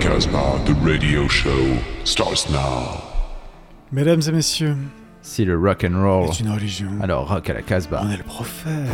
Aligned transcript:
Casbah, 0.00 0.62
the 0.64 0.74
radio 0.74 1.26
show 1.28 1.76
starts 2.04 2.48
now. 2.50 3.02
Mesdames 3.90 4.22
et 4.28 4.32
messieurs, 4.32 4.76
Si 5.22 5.44
le 5.44 5.56
rock 5.58 5.84
and 5.84 6.00
roll. 6.02 6.28
est 6.30 6.40
une 6.40 6.50
religion. 6.50 6.88
Alors 7.02 7.28
rock 7.28 7.50
à 7.50 7.54
la 7.54 7.62
Casbah. 7.62 8.02
On 8.04 8.10
est 8.10 8.16
le 8.16 8.22
prophète. 8.24 8.88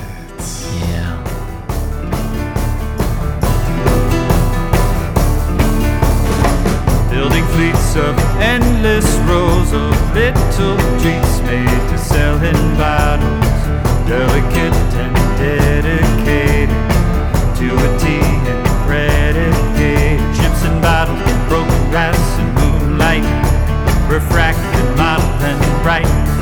Building 7.11 7.45
fleets 7.55 7.97
of 7.97 8.19
endless 8.43 9.07
rows 9.31 9.71
of 9.73 9.91
little 10.15 10.77
treats 11.01 11.35
made 11.47 11.83
to 11.91 11.97
sell 11.99 12.37
in 12.43 12.59
bottles, 12.77 13.61
delicate 14.09 14.75
and 15.03 15.15
dedicated 15.39 16.71
to 17.59 17.67
a 17.87 17.99
tea 18.03 18.64
refracted, 24.15 24.97
model 24.97 25.27
and 25.43 25.83
bright. 25.83 26.34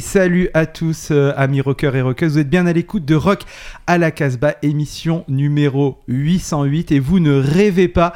Salut 0.00 0.48
à 0.54 0.66
tous, 0.66 1.08
euh, 1.10 1.32
amis 1.36 1.60
rockers 1.60 1.96
et 1.96 2.02
rockeuses. 2.02 2.32
Vous 2.32 2.38
êtes 2.38 2.50
bien 2.50 2.66
à 2.66 2.72
l'écoute 2.72 3.04
de 3.04 3.14
Rock 3.14 3.42
à 3.86 3.98
la 3.98 4.10
Casbah, 4.10 4.54
émission 4.62 5.24
numéro 5.28 5.98
808. 6.08 6.92
Et 6.92 6.98
vous 6.98 7.20
ne 7.20 7.38
rêvez 7.38 7.88
pas, 7.88 8.12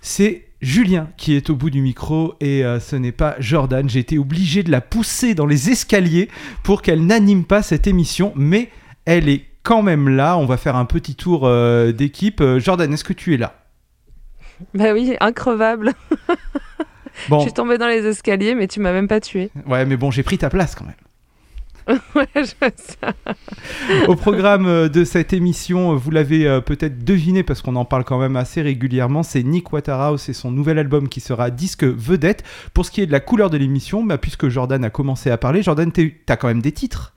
c'est 0.00 0.46
Julien 0.60 1.08
qui 1.16 1.34
est 1.34 1.50
au 1.50 1.56
bout 1.56 1.70
du 1.70 1.80
micro 1.80 2.34
et 2.40 2.64
euh, 2.64 2.80
ce 2.80 2.96
n'est 2.96 3.12
pas 3.12 3.36
Jordan. 3.38 3.88
J'ai 3.88 4.00
été 4.00 4.18
obligé 4.18 4.62
de 4.62 4.70
la 4.70 4.80
pousser 4.80 5.34
dans 5.34 5.46
les 5.46 5.70
escaliers 5.70 6.28
pour 6.62 6.82
qu'elle 6.82 7.04
n'anime 7.04 7.44
pas 7.44 7.62
cette 7.62 7.86
émission, 7.86 8.32
mais 8.36 8.70
elle 9.04 9.28
est 9.28 9.44
quand 9.62 9.82
même 9.82 10.08
là. 10.08 10.36
On 10.36 10.46
va 10.46 10.56
faire 10.56 10.76
un 10.76 10.84
petit 10.84 11.14
tour 11.14 11.42
euh, 11.44 11.92
d'équipe. 11.92 12.42
Jordan, 12.58 12.92
est-ce 12.92 13.04
que 13.04 13.12
tu 13.12 13.34
es 13.34 13.36
là? 13.36 13.54
Bah 14.74 14.92
oui, 14.92 15.16
increvable. 15.20 15.92
Bon, 17.28 17.38
Je 17.40 17.44
suis 17.44 17.52
tombée 17.52 17.78
dans 17.78 17.88
les 17.88 18.06
escaliers, 18.06 18.54
mais 18.54 18.68
tu 18.68 18.80
m'as 18.80 18.92
même 18.92 19.08
pas 19.08 19.20
tué. 19.20 19.50
ouais, 19.66 19.84
mais 19.84 19.96
bon, 19.96 20.10
j'ai 20.10 20.22
pris 20.22 20.38
ta 20.38 20.50
place 20.50 20.74
quand 20.74 20.84
même. 20.84 20.94
ouais, 22.14 22.26
je. 22.34 24.06
Au 24.08 24.16
programme 24.16 24.66
euh, 24.66 24.88
de 24.88 25.04
cette 25.04 25.32
émission, 25.32 25.92
euh, 25.92 25.96
vous 25.96 26.10
l'avez 26.10 26.46
euh, 26.46 26.60
peut-être 26.60 27.04
deviné 27.04 27.42
parce 27.42 27.60
qu'on 27.60 27.76
en 27.76 27.84
parle 27.84 28.04
quand 28.04 28.18
même 28.18 28.36
assez 28.36 28.62
régulièrement, 28.62 29.22
c'est 29.22 29.42
Nick 29.42 29.72
Waterhouse 29.72 30.28
et 30.28 30.32
son 30.32 30.50
nouvel 30.50 30.78
album 30.78 31.08
qui 31.08 31.20
sera 31.20 31.50
disque 31.50 31.84
vedette. 31.84 32.42
Pour 32.72 32.86
ce 32.86 32.90
qui 32.90 33.02
est 33.02 33.06
de 33.06 33.12
la 33.12 33.20
couleur 33.20 33.50
de 33.50 33.58
l'émission, 33.58 34.02
bah, 34.02 34.18
puisque 34.18 34.48
Jordan 34.48 34.84
a 34.84 34.90
commencé 34.90 35.30
à 35.30 35.36
parler, 35.36 35.62
Jordan, 35.62 35.92
t'as 35.92 36.36
quand 36.36 36.48
même 36.48 36.62
des 36.62 36.72
titres. 36.72 37.14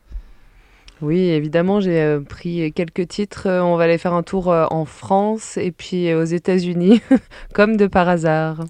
Oui, 1.01 1.19
évidemment, 1.19 1.79
j'ai 1.79 2.01
euh, 2.01 2.19
pris 2.21 2.71
quelques 2.73 3.07
titres. 3.07 3.43
Euh, 3.47 3.61
On 3.61 3.75
va 3.77 3.83
aller 3.83 3.97
faire 3.99 4.13
un 4.13 4.23
tour 4.23 4.51
euh, 4.51 4.65
en 4.71 4.85
France 4.85 5.57
et 5.57 5.71
puis 5.71 6.09
euh, 6.09 6.21
aux 6.21 6.25
États-Unis, 6.25 7.01
comme 7.53 7.77
de 7.77 7.85
par 7.85 8.09
hasard. 8.09 8.63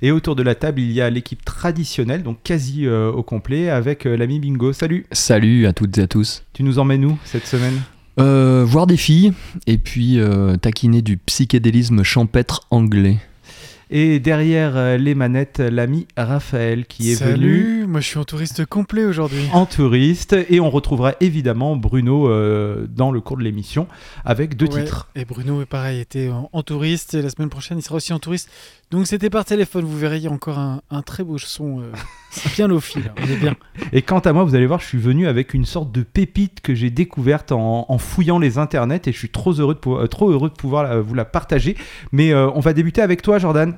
Et 0.00 0.10
autour 0.10 0.34
de 0.34 0.42
la 0.42 0.54
table, 0.54 0.80
il 0.80 0.90
y 0.92 1.00
a 1.02 1.10
l'équipe 1.10 1.44
traditionnelle, 1.44 2.22
donc 2.22 2.38
quasi 2.42 2.86
euh, 2.86 3.10
au 3.12 3.22
complet, 3.22 3.68
avec 3.68 4.06
euh, 4.06 4.16
l'ami 4.16 4.40
Bingo. 4.40 4.72
Salut, 4.72 5.04
Salut 5.12 5.66
à 5.66 5.72
toutes 5.74 5.98
et 5.98 6.02
à 6.02 6.06
tous. 6.06 6.44
tu 6.54 6.62
nous 6.62 6.78
emmènes 6.78 7.04
où 7.04 7.18
cette 7.24 7.46
semaine? 7.46 7.80
Euh, 8.20 8.64
voir 8.66 8.86
des 8.86 8.96
filles 8.96 9.32
et 9.66 9.76
puis 9.76 10.20
euh, 10.20 10.56
taquiner 10.56 11.02
du 11.02 11.16
psychédélisme 11.16 12.02
champêtre 12.04 12.66
anglais. 12.70 13.16
Et 13.90 14.18
derrière 14.18 14.76
euh, 14.76 14.96
les 14.96 15.14
manettes, 15.14 15.60
l'ami 15.60 16.06
Raphaël 16.16 16.86
qui 16.86 17.12
est 17.12 17.16
Salut, 17.16 17.74
venu 17.82 17.86
moi 17.86 18.00
je 18.00 18.06
suis 18.06 18.18
en 18.18 18.24
touriste 18.24 18.64
complet 18.66 19.04
aujourd'hui. 19.04 19.46
en 19.52 19.66
touriste. 19.66 20.34
Et 20.48 20.58
on 20.60 20.70
retrouvera 20.70 21.12
évidemment 21.20 21.76
Bruno 21.76 22.28
euh, 22.28 22.86
dans 22.88 23.10
le 23.12 23.20
cours 23.20 23.36
de 23.36 23.42
l'émission 23.42 23.86
avec 24.24 24.56
deux 24.56 24.66
Ouais, 24.66 24.84
titres. 24.84 25.08
Et 25.14 25.24
Bruno, 25.24 25.64
pareil, 25.66 26.00
était 26.00 26.30
en, 26.30 26.48
en 26.52 26.62
touriste. 26.62 27.14
Et 27.14 27.22
la 27.22 27.28
semaine 27.30 27.50
prochaine, 27.50 27.78
il 27.78 27.82
sera 27.82 27.96
aussi 27.96 28.12
en 28.12 28.18
touriste. 28.18 28.50
Donc 28.90 29.06
c'était 29.06 29.30
par 29.30 29.44
téléphone. 29.44 29.84
Vous 29.84 29.98
verrez, 29.98 30.16
il 30.18 30.22
y 30.24 30.28
a 30.28 30.30
encore 30.30 30.58
un, 30.58 30.80
un 30.90 31.02
très 31.02 31.22
beau 31.24 31.36
son 31.38 31.80
euh, 31.80 31.92
C'est 32.30 32.52
bien 32.56 32.68
l'ophi, 32.68 33.00
là. 33.02 33.12
On 33.22 33.28
est 33.30 33.36
bien. 33.36 33.54
Et 33.92 34.02
quant 34.02 34.20
à 34.20 34.32
moi, 34.32 34.44
vous 34.44 34.54
allez 34.54 34.66
voir, 34.66 34.80
je 34.80 34.86
suis 34.86 34.98
venu 34.98 35.26
avec 35.26 35.52
une 35.54 35.64
sorte 35.66 35.92
de 35.92 36.02
pépite 36.02 36.60
que 36.62 36.74
j'ai 36.74 36.90
découverte 36.90 37.52
en, 37.52 37.86
en 37.88 37.98
fouillant 37.98 38.38
les 38.38 38.58
internets 38.58 39.02
et 39.06 39.12
je 39.12 39.18
suis 39.18 39.30
trop 39.30 39.52
heureux 39.52 39.74
de, 39.74 39.88
euh, 39.90 40.06
trop 40.06 40.30
heureux 40.30 40.48
de 40.48 40.54
pouvoir 40.54 41.02
vous 41.02 41.14
la 41.14 41.24
partager. 41.24 41.76
Mais 42.12 42.34
on 42.34 42.60
va 42.60 42.72
débuter 42.72 43.02
avec 43.02 43.20
toi, 43.22 43.38
Jordan. 43.38 43.74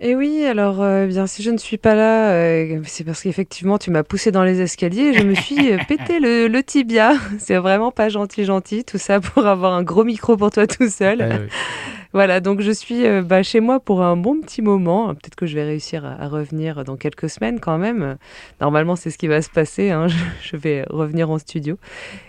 Et 0.00 0.16
oui, 0.16 0.44
alors 0.44 0.82
euh, 0.82 1.06
bien 1.06 1.28
si 1.28 1.42
je 1.44 1.52
ne 1.52 1.56
suis 1.56 1.78
pas 1.78 1.94
là, 1.94 2.32
euh, 2.32 2.80
c'est 2.84 3.04
parce 3.04 3.22
qu'effectivement 3.22 3.78
tu 3.78 3.92
m'as 3.92 4.02
poussé 4.02 4.32
dans 4.32 4.42
les 4.42 4.60
escaliers 4.60 5.10
et 5.10 5.14
je 5.14 5.22
me 5.22 5.34
suis 5.34 5.72
euh, 5.72 5.78
pété 5.86 6.18
le, 6.18 6.62
tibia. 6.62 7.14
C'est 7.38 7.56
vraiment 7.58 7.92
pas 7.92 8.08
gentil, 8.08 8.44
gentil, 8.44 8.84
tout 8.84 8.98
ça 8.98 9.20
pour 9.20 9.46
avoir 9.46 9.72
un 9.72 9.84
gros 9.84 10.02
micro 10.02 10.36
pour 10.36 10.50
toi 10.50 10.66
tout 10.66 10.88
seul. 10.88 11.20
Euh, 11.20 11.46
Voilà, 12.14 12.38
donc 12.40 12.60
je 12.60 12.70
suis 12.70 13.04
euh, 13.04 13.22
bah, 13.22 13.42
chez 13.42 13.58
moi 13.58 13.80
pour 13.80 14.00
un 14.02 14.16
bon 14.16 14.40
petit 14.40 14.62
moment. 14.62 15.08
Peut-être 15.08 15.34
que 15.34 15.46
je 15.46 15.54
vais 15.56 15.64
réussir 15.64 16.04
à, 16.06 16.12
à 16.22 16.28
revenir 16.28 16.84
dans 16.84 16.96
quelques 16.96 17.28
semaines 17.28 17.58
quand 17.58 17.76
même. 17.76 18.16
Normalement, 18.60 18.94
c'est 18.94 19.10
ce 19.10 19.18
qui 19.18 19.26
va 19.26 19.42
se 19.42 19.50
passer. 19.50 19.90
hein. 19.90 20.06
Je, 20.08 20.14
je 20.40 20.56
vais 20.56 20.84
revenir 20.88 21.28
en 21.30 21.38
studio. 21.38 21.76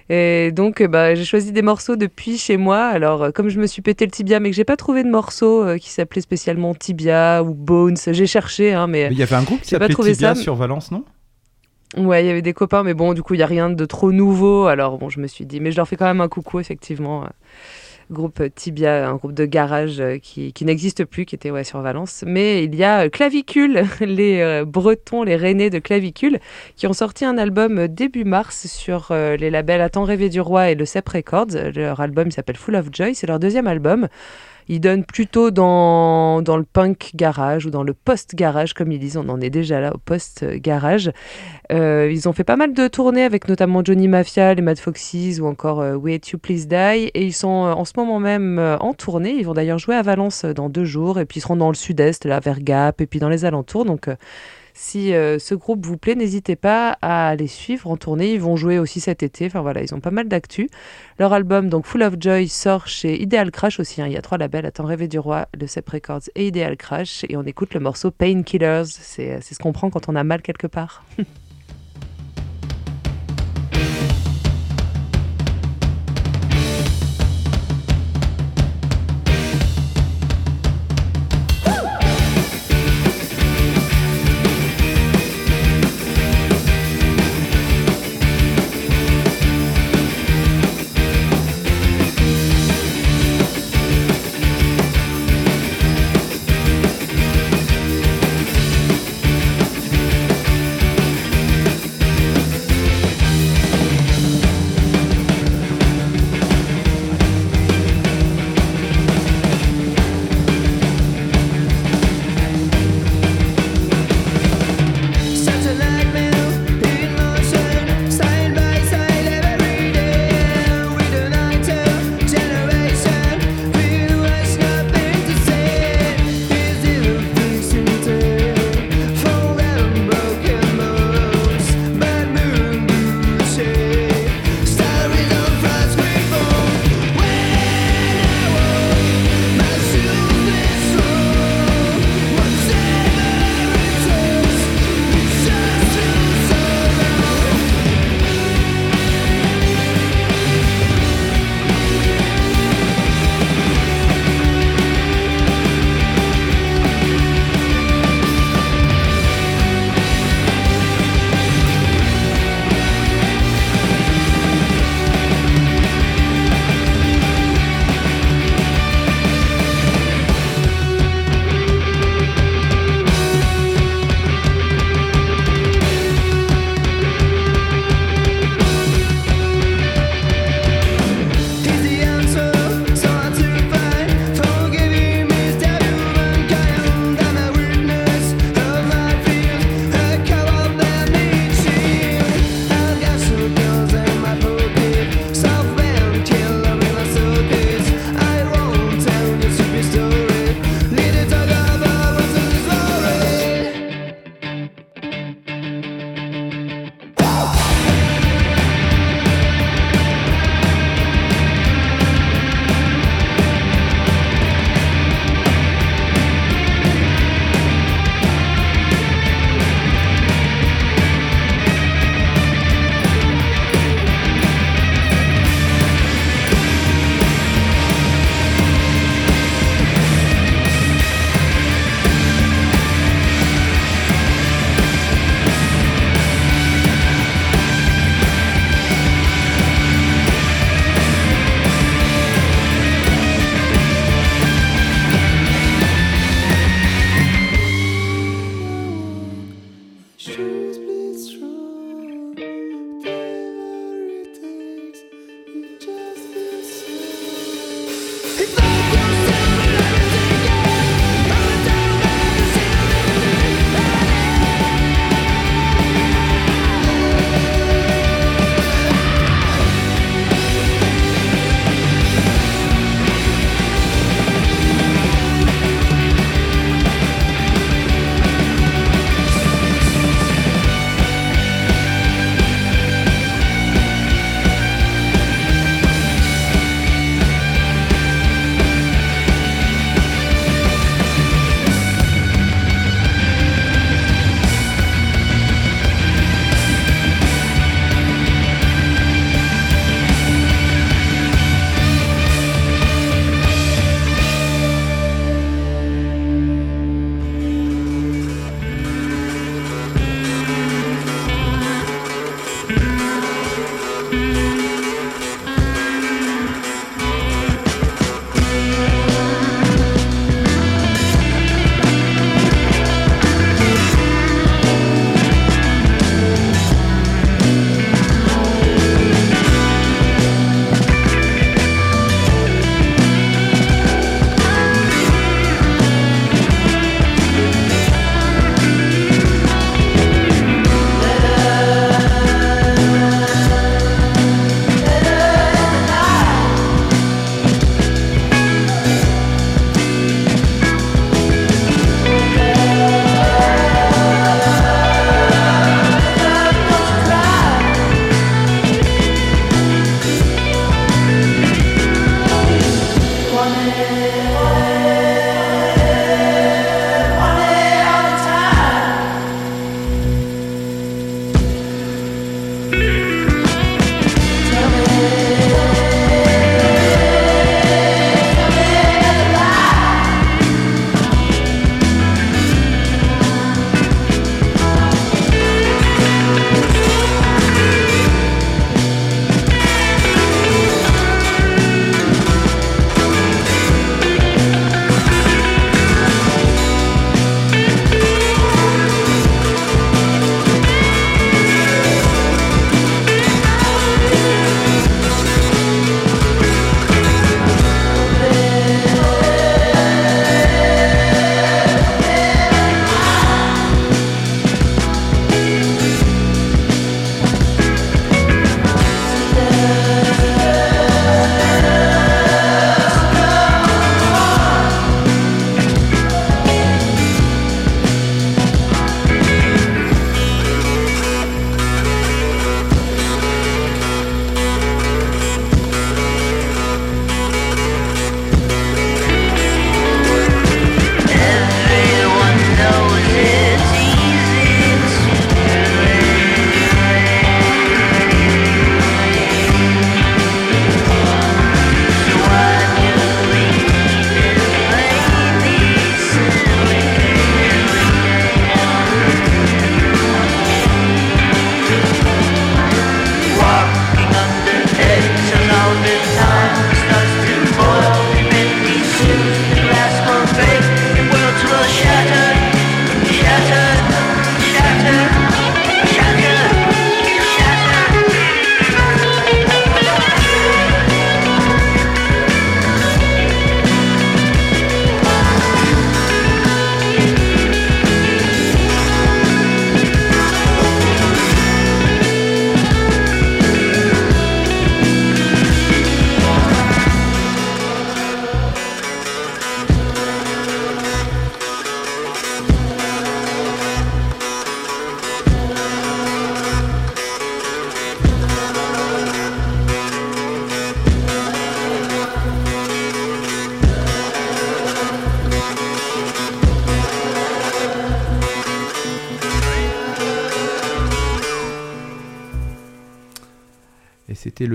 Et 0.10 0.52
donc, 0.52 0.82
bah, 0.84 1.14
j'ai 1.14 1.24
choisi 1.24 1.52
des 1.52 1.62
morceaux 1.62 1.96
depuis 1.98 2.38
chez 2.40 2.58
moi. 2.58 2.80
Alors, 2.86 3.22
euh, 3.24 3.32
comme 3.32 3.50
je 3.50 3.60
me 3.60 3.68
suis 3.68 3.84
pété 3.84 4.06
le 4.06 4.12
tibia, 4.12 4.40
mais 4.40 4.50
que 4.50 4.56
j'ai 4.56 4.64
pas 4.66 4.76
trouvé 4.76 5.04
de 5.04 5.10
morceau 5.10 5.64
euh, 5.64 5.78
qui 5.78 5.92
s'appelait 5.92 6.22
spécialement 6.22 6.74
Tibia 6.74 7.44
ou 7.44 7.54
Bones, 7.54 7.98
j'ai 8.08 8.26
cherché, 8.28 8.74
hein, 8.74 8.88
mais 8.88 9.08
Il 9.12 9.18
y 9.20 9.24
avait 9.24 9.36
un 9.36 9.44
groupe 9.44 9.62
qui 9.62 9.70
s'appelait 9.70 9.94
Tibia 10.14 10.34
ça, 10.34 10.42
sur 10.42 10.56
Valence, 10.56 10.92
non? 10.92 11.04
Ouais, 11.96 12.24
il 12.24 12.28
y 12.28 12.30
avait 12.32 12.42
des 12.42 12.54
copains, 12.54 12.82
mais 12.82 12.96
bon, 12.96 13.14
du 13.14 13.22
coup, 13.22 13.36
il 13.36 13.38
n'y 13.38 13.44
a 13.44 13.48
rien 13.48 13.70
de 13.70 13.86
trop 13.86 14.12
nouveau. 14.12 14.66
Alors, 14.66 14.98
bon, 14.98 15.10
je 15.10 15.20
me 15.20 15.28
suis 15.28 15.46
dit, 15.46 15.60
mais 15.60 15.72
je 15.72 15.78
leur 15.78 15.88
fais 15.88 15.96
quand 15.96 16.06
même 16.06 16.22
un 16.22 16.28
coucou, 16.28 16.60
effectivement. 16.60 17.26
Groupe 18.12 18.44
Tibia, 18.54 19.08
un 19.10 19.16
groupe 19.16 19.34
de 19.34 19.46
garage 19.46 20.00
euh, 20.00 20.18
qui, 20.20 20.54
n'existe 20.62 21.06
plus, 21.06 21.26
qui 21.26 21.36
était 21.36 21.50
ouais, 21.50 21.64
sur 21.64 21.82
Valence. 21.82 22.24
Mais 22.28 22.64
il 22.64 22.76
y 22.76 22.84
a 22.84 23.06
euh, 23.06 23.10
Clavicule, 23.10 23.84
les 24.00 24.42
euh, 24.42 24.66
Bretons, 24.66 25.24
les 25.24 25.36
Rennais 25.36 25.70
de 25.70 25.80
Clavicule, 25.80 26.40
qui 26.76 26.88
ont 26.88 26.94
sorti 26.94 27.26
un 27.26 27.38
album 27.38 27.88
début 27.88 28.24
mars 28.24 28.68
sur 28.68 29.12
les 29.12 29.50
labels 29.50 29.82
À 29.82 29.90
temps 29.90 30.04
rêvé 30.04 30.30
du 30.30 30.40
roi 30.40 30.70
et 30.70 30.76
le 30.76 30.86
CEP 30.86 31.10
Records. 31.10 31.48
Leur 31.76 32.00
album 32.00 32.32
s'appelle 32.32 32.58
Full 32.58 32.76
of 32.76 32.88
Joy, 32.92 33.16
c'est 33.16 33.28
leur 33.28 33.40
deuxième 33.40 33.68
album. 33.68 34.08
Ils 34.68 34.80
donnent 34.80 35.04
plutôt 35.04 35.52
dans, 35.52 36.42
dans 36.42 36.58
le 36.58 36.64
punk 36.64 37.12
garage 37.16 37.66
ou 37.66 37.70
dans 37.70 37.84
le 37.84 37.94
post-garage, 37.94 38.74
comme 38.74 38.92
ils 38.92 39.00
disent. 39.00 39.18
On 39.18 39.30
en 39.30 39.40
est 39.42 39.50
déjà 39.50 39.80
là 39.80 39.94
au 39.94 39.98
post-garage. 39.98 41.12
Euh, 41.72 42.10
ils 42.12 42.28
ont 42.28 42.34
fait 42.34 42.44
pas 42.44 42.56
mal 42.56 42.74
de 42.74 42.88
tournées 42.88 43.24
avec 43.24 43.48
notamment 43.48 43.84
Johnny 43.84 44.08
Mafia, 44.08 44.54
les 44.54 44.62
Mad 44.62 44.78
Foxes 44.78 45.40
ou 45.40 45.46
encore 45.46 45.82
euh, 45.82 45.96
Wait 45.96 46.30
You 46.32 46.40
Please 46.40 46.68
Die. 46.68 47.12
Et 47.14 47.26
ils 47.26 47.34
sont 47.34 47.66
euh, 47.66 47.74
en 47.74 47.86
ce 47.86 47.94
moment 47.96 48.20
même 48.20 48.60
en 48.60 48.94
tournée. 48.94 49.36
Ils 49.36 49.46
vont 49.46 49.54
d'ailleurs 49.54 49.80
jouer 49.80 49.96
à 49.96 50.02
Valence 50.02 50.46
dans 50.46 50.70
deux 50.70 50.86
jours. 50.86 51.20
Et 51.20 51.26
puis 51.26 51.40
ils 51.40 51.42
seront 51.42 51.56
dans 51.56 51.70
le 51.70 51.76
sud-est, 51.76 52.26
là, 52.26 52.40
vers 52.40 52.60
Gap, 52.60 53.02
et 53.02 53.06
puis 53.06 53.20
dans 53.20 53.30
les 53.30 53.46
alentours. 53.46 53.86
Donc 53.86 54.10
si 54.78 55.14
euh, 55.14 55.40
ce 55.40 55.56
groupe 55.56 55.86
vous 55.86 55.98
plaît, 55.98 56.16
n'hésitez 56.16 56.58
pas 56.58 56.98
à 57.02 57.34
les 57.36 57.48
suivre 57.48 57.90
en 57.90 57.96
tournée. 57.96 58.34
Ils 58.34 58.42
vont 58.42 58.58
jouer 58.58 58.78
aussi 58.78 59.00
cet 59.00 59.24
été. 59.24 59.46
Enfin 59.46 59.62
voilà, 59.62 59.82
ils 59.82 59.96
ont 59.96 60.02
pas 60.02 60.12
mal 60.12 60.28
d'actu. 60.28 60.70
Leur 61.18 61.32
album, 61.32 61.70
donc 61.70 61.86
Full 61.86 62.04
of 62.04 62.16
Joy, 62.20 62.50
sort 62.50 62.86
chez 62.86 63.22
Ideal 63.22 63.52
Crash 63.52 63.80
aussi. 63.80 64.02
hein. 64.02 64.08
Il 64.08 64.14
y 64.14 64.18
a 64.18 64.22
trois 64.22 64.38
labels, 64.38 64.66
Attends 64.66 64.84
rêver 64.84 65.08
du 65.08 65.18
roi, 65.18 65.48
le 65.58 65.66
Cep 65.66 65.90
Records 65.90 66.24
et 66.36 66.48
Ideal 66.48 66.76
Crash. 66.76 67.24
Et 67.30 67.38
on 67.38 67.44
écoute 67.44 67.74
le 67.74 67.80
morceau 67.80 68.12
Painkillers. 68.12 68.84
C'est 68.86 69.32
euh, 69.32 69.38
c'est 69.42 69.56
ce 69.56 69.60
qu'on 69.60 69.72
prend 69.72 69.90
quand 69.90 70.10
on 70.10 70.16
a 70.16 70.24
mal 70.26 70.42
quelque 70.42 70.68
part. 70.68 71.06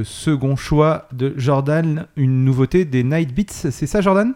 le 0.01 0.05
second 0.05 0.57
choix 0.57 1.09
de 1.13 1.35
Jordan, 1.37 2.07
une 2.17 2.43
nouveauté 2.43 2.87
des 2.87 3.05
Night 3.05 3.35
Beats. 3.35 3.71
C'est 3.71 3.87
ça, 3.87 4.01
Jordan? 4.01 4.33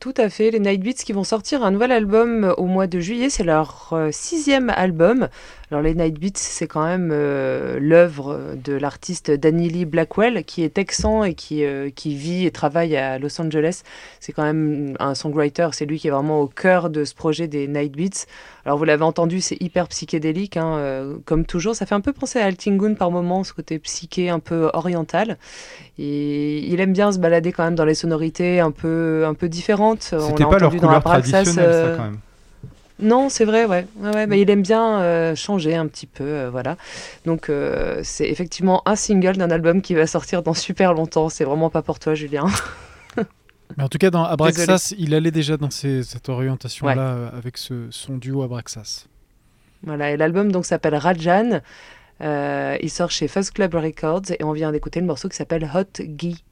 Tout 0.00 0.12
à 0.18 0.28
fait, 0.28 0.50
les 0.50 0.58
Night 0.58 0.82
Beats 0.82 1.04
qui 1.04 1.14
vont 1.14 1.24
sortir 1.24 1.64
un 1.64 1.70
nouvel 1.70 1.92
album 1.92 2.52
au 2.58 2.66
mois 2.66 2.86
de 2.86 3.00
juillet, 3.00 3.30
c'est 3.30 3.44
leur 3.44 3.90
euh, 3.92 4.10
sixième 4.12 4.68
album. 4.68 5.28
Alors 5.70 5.82
les 5.82 5.94
Night 5.94 6.18
Beats, 6.20 6.32
c'est 6.34 6.66
quand 6.66 6.84
même 6.84 7.10
euh, 7.10 7.78
l'œuvre 7.80 8.54
de 8.62 8.74
l'artiste 8.74 9.30
Danny 9.30 9.70
Lee 9.70 9.84
Blackwell, 9.86 10.44
qui 10.44 10.62
est 10.62 10.70
texan 10.70 11.24
et 11.24 11.34
qui, 11.34 11.64
euh, 11.64 11.88
qui 11.88 12.16
vit 12.16 12.44
et 12.44 12.50
travaille 12.50 12.96
à 12.96 13.18
Los 13.18 13.40
Angeles. 13.40 13.82
C'est 14.20 14.32
quand 14.32 14.42
même 14.42 14.94
un 14.98 15.14
songwriter, 15.14 15.68
c'est 15.72 15.86
lui 15.86 15.98
qui 15.98 16.08
est 16.08 16.10
vraiment 16.10 16.40
au 16.40 16.48
cœur 16.48 16.90
de 16.90 17.04
ce 17.04 17.14
projet 17.14 17.48
des 17.48 17.66
Night 17.66 17.96
Beats. 17.96 18.26
Alors 18.66 18.78
vous 18.78 18.84
l'avez 18.84 19.04
entendu, 19.04 19.40
c'est 19.40 19.56
hyper 19.62 19.86
psychédélique, 19.86 20.56
hein, 20.56 20.74
euh, 20.78 21.14
comme 21.24 21.44
toujours. 21.46 21.76
Ça 21.76 21.86
fait 21.86 21.94
un 21.94 22.00
peu 22.00 22.12
penser 22.12 22.40
à 22.40 22.46
Altingun 22.46 22.94
par 22.94 23.12
moment, 23.12 23.44
ce 23.44 23.52
côté 23.52 23.78
psyché 23.78 24.28
un 24.28 24.40
peu 24.40 24.70
oriental. 24.74 25.38
Et 26.00 26.58
il 26.66 26.80
aime 26.80 26.92
bien 26.92 27.12
se 27.12 27.20
balader 27.20 27.52
quand 27.52 27.62
même 27.62 27.76
dans 27.76 27.84
les 27.84 27.94
sonorités 27.94 28.58
un 28.58 28.72
peu, 28.72 29.24
un 29.24 29.34
peu 29.34 29.48
différentes. 29.48 30.02
C'était 30.02 30.44
pas 30.44 30.58
leur 30.58 30.74
couleur 30.74 31.00
traditionnelle, 31.00 31.54
euh, 31.58 31.90
ça, 31.92 31.96
quand 31.96 32.04
même. 32.10 32.18
non, 32.98 33.28
c'est 33.28 33.44
vrai, 33.44 33.66
ouais. 33.66 33.86
ouais, 34.00 34.40
il 34.40 34.50
aime 34.50 34.62
bien 34.62 35.00
euh, 35.00 35.36
changer 35.36 35.76
un 35.76 35.86
petit 35.86 36.06
peu, 36.06 36.24
euh, 36.24 36.48
voilà. 36.50 36.76
Donc 37.24 37.48
euh, 37.50 38.00
c'est 38.02 38.28
effectivement 38.28 38.82
un 38.84 38.96
single 38.96 39.36
d'un 39.36 39.52
album 39.52 39.80
qui 39.80 39.94
va 39.94 40.08
sortir 40.08 40.42
dans 40.42 40.54
super 40.54 40.92
longtemps. 40.92 41.28
C'est 41.28 41.44
vraiment 41.44 41.70
pas 41.70 41.82
pour 41.82 42.00
toi, 42.00 42.16
Julien. 42.16 42.46
Mais 43.76 43.84
en 43.84 43.88
tout 43.88 43.98
cas, 43.98 44.10
dans 44.10 44.24
Abraxas, 44.24 44.94
il 44.98 45.14
allait 45.14 45.30
déjà 45.30 45.56
dans 45.56 45.70
ces- 45.70 46.02
cette 46.02 46.28
orientation-là 46.28 46.94
Ouais. 46.94 47.00
euh, 47.32 47.36
avec 47.36 47.58
ce, 47.58 47.86
son 47.90 48.16
duo 48.16 48.42
Abraxas. 48.42 49.06
voilà, 49.82 50.10
et 50.12 50.16
l'album 50.16 50.50
donc 50.52 50.64
s'appelle 50.66 50.94
Rajan. 50.94 51.60
Euh, 52.22 52.76
il 52.80 52.88
sort 52.90 53.10
chez 53.10 53.28
Fuzz 53.28 53.50
Club 53.50 53.74
Records 53.74 54.22
et 54.38 54.42
on 54.44 54.52
vient 54.52 54.72
d'écouter 54.72 55.00
le 55.00 55.06
morceau 55.06 55.28
qui 55.28 55.36
s'appelle 55.36 55.68
Hot 55.74 56.02
Gee. 56.16 56.42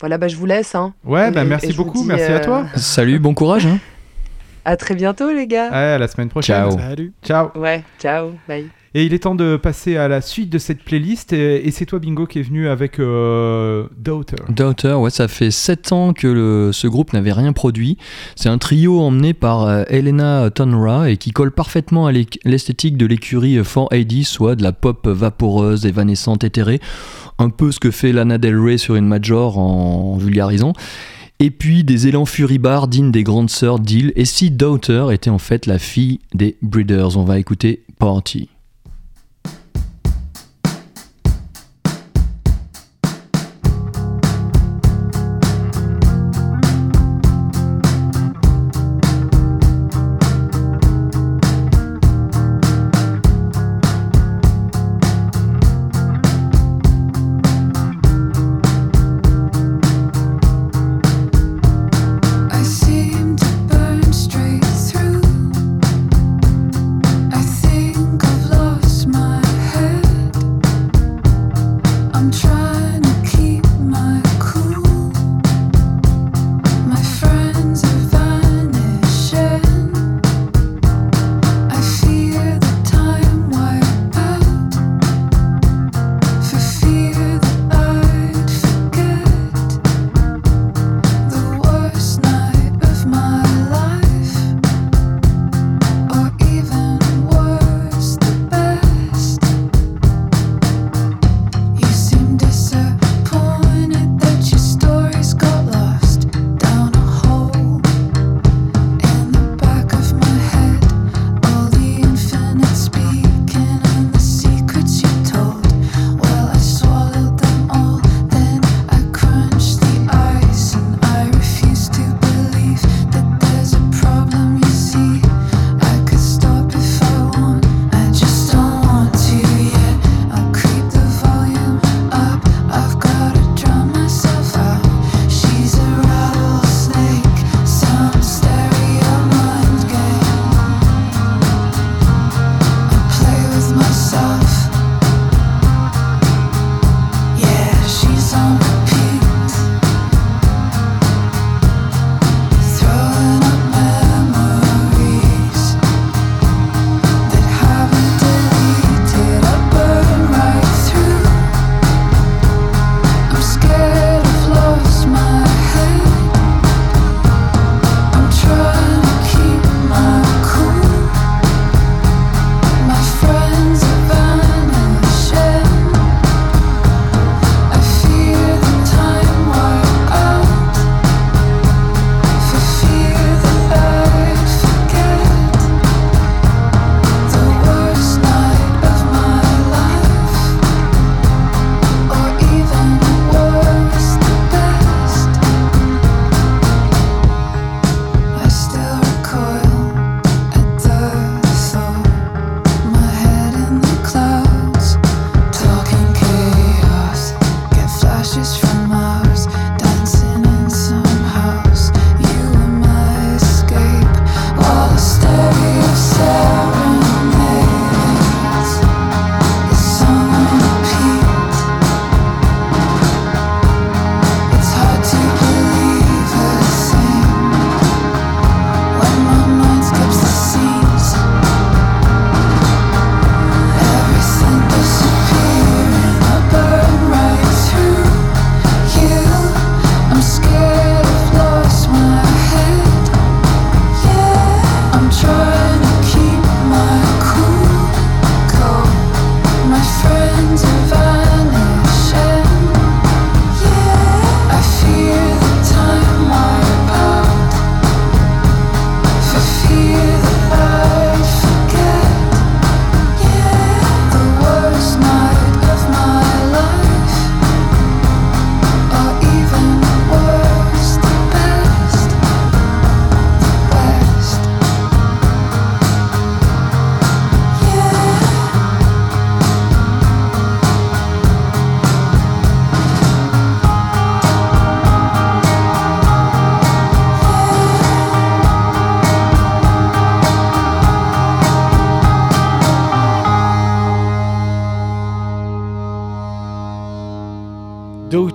Voilà, 0.00 0.18
bah 0.18 0.28
je 0.28 0.36
vous 0.36 0.46
laisse. 0.46 0.74
Hein. 0.74 0.94
Ouais, 1.04 1.30
bah 1.30 1.42
Et- 1.42 1.48
merci 1.48 1.66
et 1.70 1.72
beaucoup, 1.72 2.02
dis, 2.02 2.06
merci 2.06 2.30
à 2.30 2.36
euh, 2.36 2.44
toi. 2.44 2.66
Salut, 2.76 3.18
bon 3.18 3.34
courage. 3.34 3.66
hein. 3.66 3.78
À 4.64 4.76
très 4.76 4.94
bientôt, 4.94 5.30
les 5.32 5.46
gars. 5.46 5.70
Ouais, 5.70 5.76
à 5.76 5.98
la 5.98 6.08
semaine 6.08 6.28
prochaine. 6.28 6.70
Ciao. 6.70 6.78
Salut. 6.78 7.12
Ciao. 7.22 7.50
Ouais, 7.58 7.82
ciao, 7.98 8.32
bye. 8.48 8.68
Et 8.96 9.04
il 9.04 9.12
est 9.12 9.20
temps 9.20 9.34
de 9.34 9.56
passer 9.56 9.96
à 9.96 10.06
la 10.06 10.20
suite 10.20 10.50
de 10.50 10.58
cette 10.58 10.84
playlist. 10.84 11.32
Et, 11.32 11.68
c'est 11.72 11.84
toi, 11.84 11.98
Bingo, 11.98 12.26
qui 12.26 12.38
est 12.38 12.42
venu 12.42 12.68
avec 12.68 13.00
euh, 13.00 13.88
Daughter. 13.98 14.36
Daughter, 14.48 14.92
ouais, 14.92 15.10
ça 15.10 15.26
fait 15.26 15.50
7 15.50 15.90
ans 15.90 16.12
que 16.12 16.70
ce 16.72 16.86
groupe 16.86 17.12
n'avait 17.12 17.32
rien 17.32 17.52
produit. 17.52 17.98
C'est 18.36 18.48
un 18.48 18.58
trio 18.58 19.00
emmené 19.00 19.34
par 19.34 19.64
euh, 19.64 19.82
Elena 19.88 20.48
Tonra 20.50 21.10
et 21.10 21.16
qui 21.16 21.32
colle 21.32 21.50
parfaitement 21.50 22.06
à 22.06 22.12
l'esthétique 22.12 22.96
de 22.96 23.06
l'écurie 23.06 23.58
4AD, 23.58 24.22
soit 24.22 24.54
de 24.54 24.62
la 24.62 24.70
pop 24.70 25.08
vaporeuse, 25.08 25.86
évanescente, 25.86 26.44
éthérée. 26.44 26.78
Un 27.40 27.50
peu 27.50 27.72
ce 27.72 27.80
que 27.80 27.90
fait 27.90 28.12
Lana 28.12 28.38
Del 28.38 28.60
Rey 28.60 28.78
sur 28.78 28.94
une 28.94 29.08
major 29.08 29.58
en 29.58 30.16
vulgarisant. 30.16 30.72
Et 31.40 31.50
puis 31.50 31.82
des 31.82 32.06
élans 32.06 32.26
furibars 32.26 32.86
dignes 32.86 33.10
des 33.10 33.24
grandes 33.24 33.50
sœurs 33.50 33.80
d'Hill. 33.80 34.12
Et 34.14 34.24
si 34.24 34.52
Daughter 34.52 35.08
était 35.10 35.30
en 35.30 35.38
fait 35.38 35.66
la 35.66 35.80
fille 35.80 36.20
des 36.32 36.56
Breeders, 36.62 37.16
on 37.16 37.24
va 37.24 37.40
écouter 37.40 37.82
Party. 37.98 38.48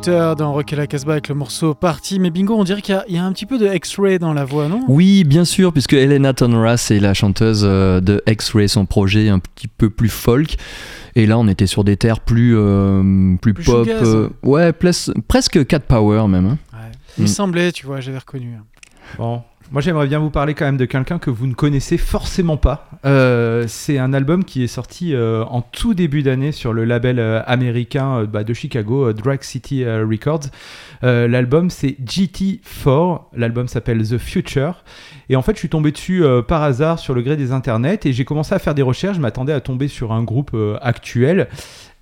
Dans 0.09 0.53
Rock 0.53 0.73
et 0.73 0.75
la 0.75 0.87
Casbah 0.87 1.13
avec 1.13 1.27
le 1.27 1.35
morceau 1.35 1.73
Party. 1.75 2.19
Mais 2.19 2.29
bingo, 2.31 2.55
on 2.55 2.63
dirait 2.63 2.81
qu'il 2.81 2.95
y 2.95 2.97
a- 2.97 3.05
il 3.07 3.15
y, 3.15 3.17
a 3.19 3.23
un 3.23 3.31
petit 3.31 3.45
peu 3.45 3.57
de 3.59 3.67
X-Ray 3.71 4.17
dans 4.17 4.33
la 4.33 4.43
voix, 4.43 4.67
non? 4.67 4.81
Oui, 4.87 5.23
bien 5.23 5.45
sûr, 5.45 5.71
puisque 5.71 5.93
Helena 5.93 6.33
Tonra, 6.33 6.77
c'est 6.77 6.99
la 6.99 7.13
chanteuse 7.13 7.61
euh, 7.63 7.99
de 8.01 8.23
X-Ray, 8.27 8.67
son 8.67 8.85
projet 8.85 9.29
un 9.29 9.37
petit 9.39 9.67
peu 9.67 9.89
plus 9.89 10.09
folk. 10.09 10.55
Et 11.15 11.25
là, 11.27 11.37
on 11.37 11.47
était 11.47 11.67
sur 11.67 11.83
des 11.83 11.95
terres 11.97 12.19
plus, 12.21 12.55
euh, 12.57 13.35
plus, 13.41 13.53
Plus 13.53 13.63
pop. 13.65 13.85
shoegaze. 13.85 14.01
euh, 14.15 14.29
ouais, 14.43 14.73
presque 15.27 15.65
cat 15.67 15.79
power 15.79 16.27
même. 16.27 16.45
hein. 16.47 16.57
Ouais. 16.73 16.79
Il 17.17 17.21
me 17.21 17.25
Mm. 17.27 17.31
semblait, 17.31 17.71
tu 17.71 17.85
vois, 17.85 17.99
j'avais 17.99 18.17
reconnu. 18.19 18.53
Bon, 19.17 19.41
moi 19.71 19.81
j'aimerais 19.81 20.07
bien 20.07 20.17
vous 20.19 20.31
parler 20.31 20.55
quand 20.55 20.65
même 20.65 20.77
de 20.77 20.85
quelqu'un 20.85 21.19
que 21.19 21.29
vous 21.29 21.45
ne 21.45 21.53
connaissez 21.53 21.97
forcément 21.97 22.57
pas. 22.57 22.89
Euh, 23.05 23.65
c'est 23.67 23.99
un 23.99 24.13
album 24.13 24.43
qui 24.43 24.63
est 24.63 24.67
sorti 24.67 25.13
euh, 25.13 25.43
en 25.45 25.61
tout 25.61 25.93
début 25.93 26.23
d'année 26.23 26.51
sur 26.51 26.73
le 26.73 26.85
label 26.85 27.19
euh, 27.19 27.41
américain 27.45 28.23
bah, 28.23 28.43
de 28.43 28.53
Chicago, 28.53 29.13
Drag 29.13 29.43
City 29.43 29.85
Records. 29.85 30.47
L'album 31.01 31.69
c'est 31.69 31.97
GT4, 32.03 33.21
l'album 33.33 33.67
s'appelle 33.67 34.07
The 34.07 34.17
Future. 34.17 34.83
Et 35.29 35.35
en 35.35 35.41
fait, 35.41 35.53
je 35.53 35.59
suis 35.59 35.69
tombé 35.69 35.91
dessus 35.91 36.23
par 36.47 36.63
hasard 36.63 36.99
sur 36.99 37.13
le 37.13 37.21
gré 37.21 37.37
des 37.37 37.51
internets 37.51 37.99
et 38.05 38.13
j'ai 38.13 38.25
commencé 38.25 38.55
à 38.55 38.59
faire 38.59 38.75
des 38.75 38.81
recherches. 38.81 39.17
Je 39.17 39.21
m'attendais 39.21 39.53
à 39.53 39.61
tomber 39.61 39.87
sur 39.87 40.11
un 40.11 40.23
groupe 40.23 40.55
actuel. 40.81 41.47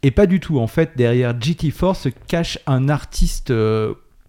Et 0.04 0.12
pas 0.12 0.26
du 0.26 0.40
tout. 0.40 0.60
En 0.60 0.68
fait, 0.68 0.92
derrière 0.96 1.34
GT4 1.34 1.96
se 1.96 2.10
cache 2.28 2.60
un 2.66 2.90
artiste 2.90 3.52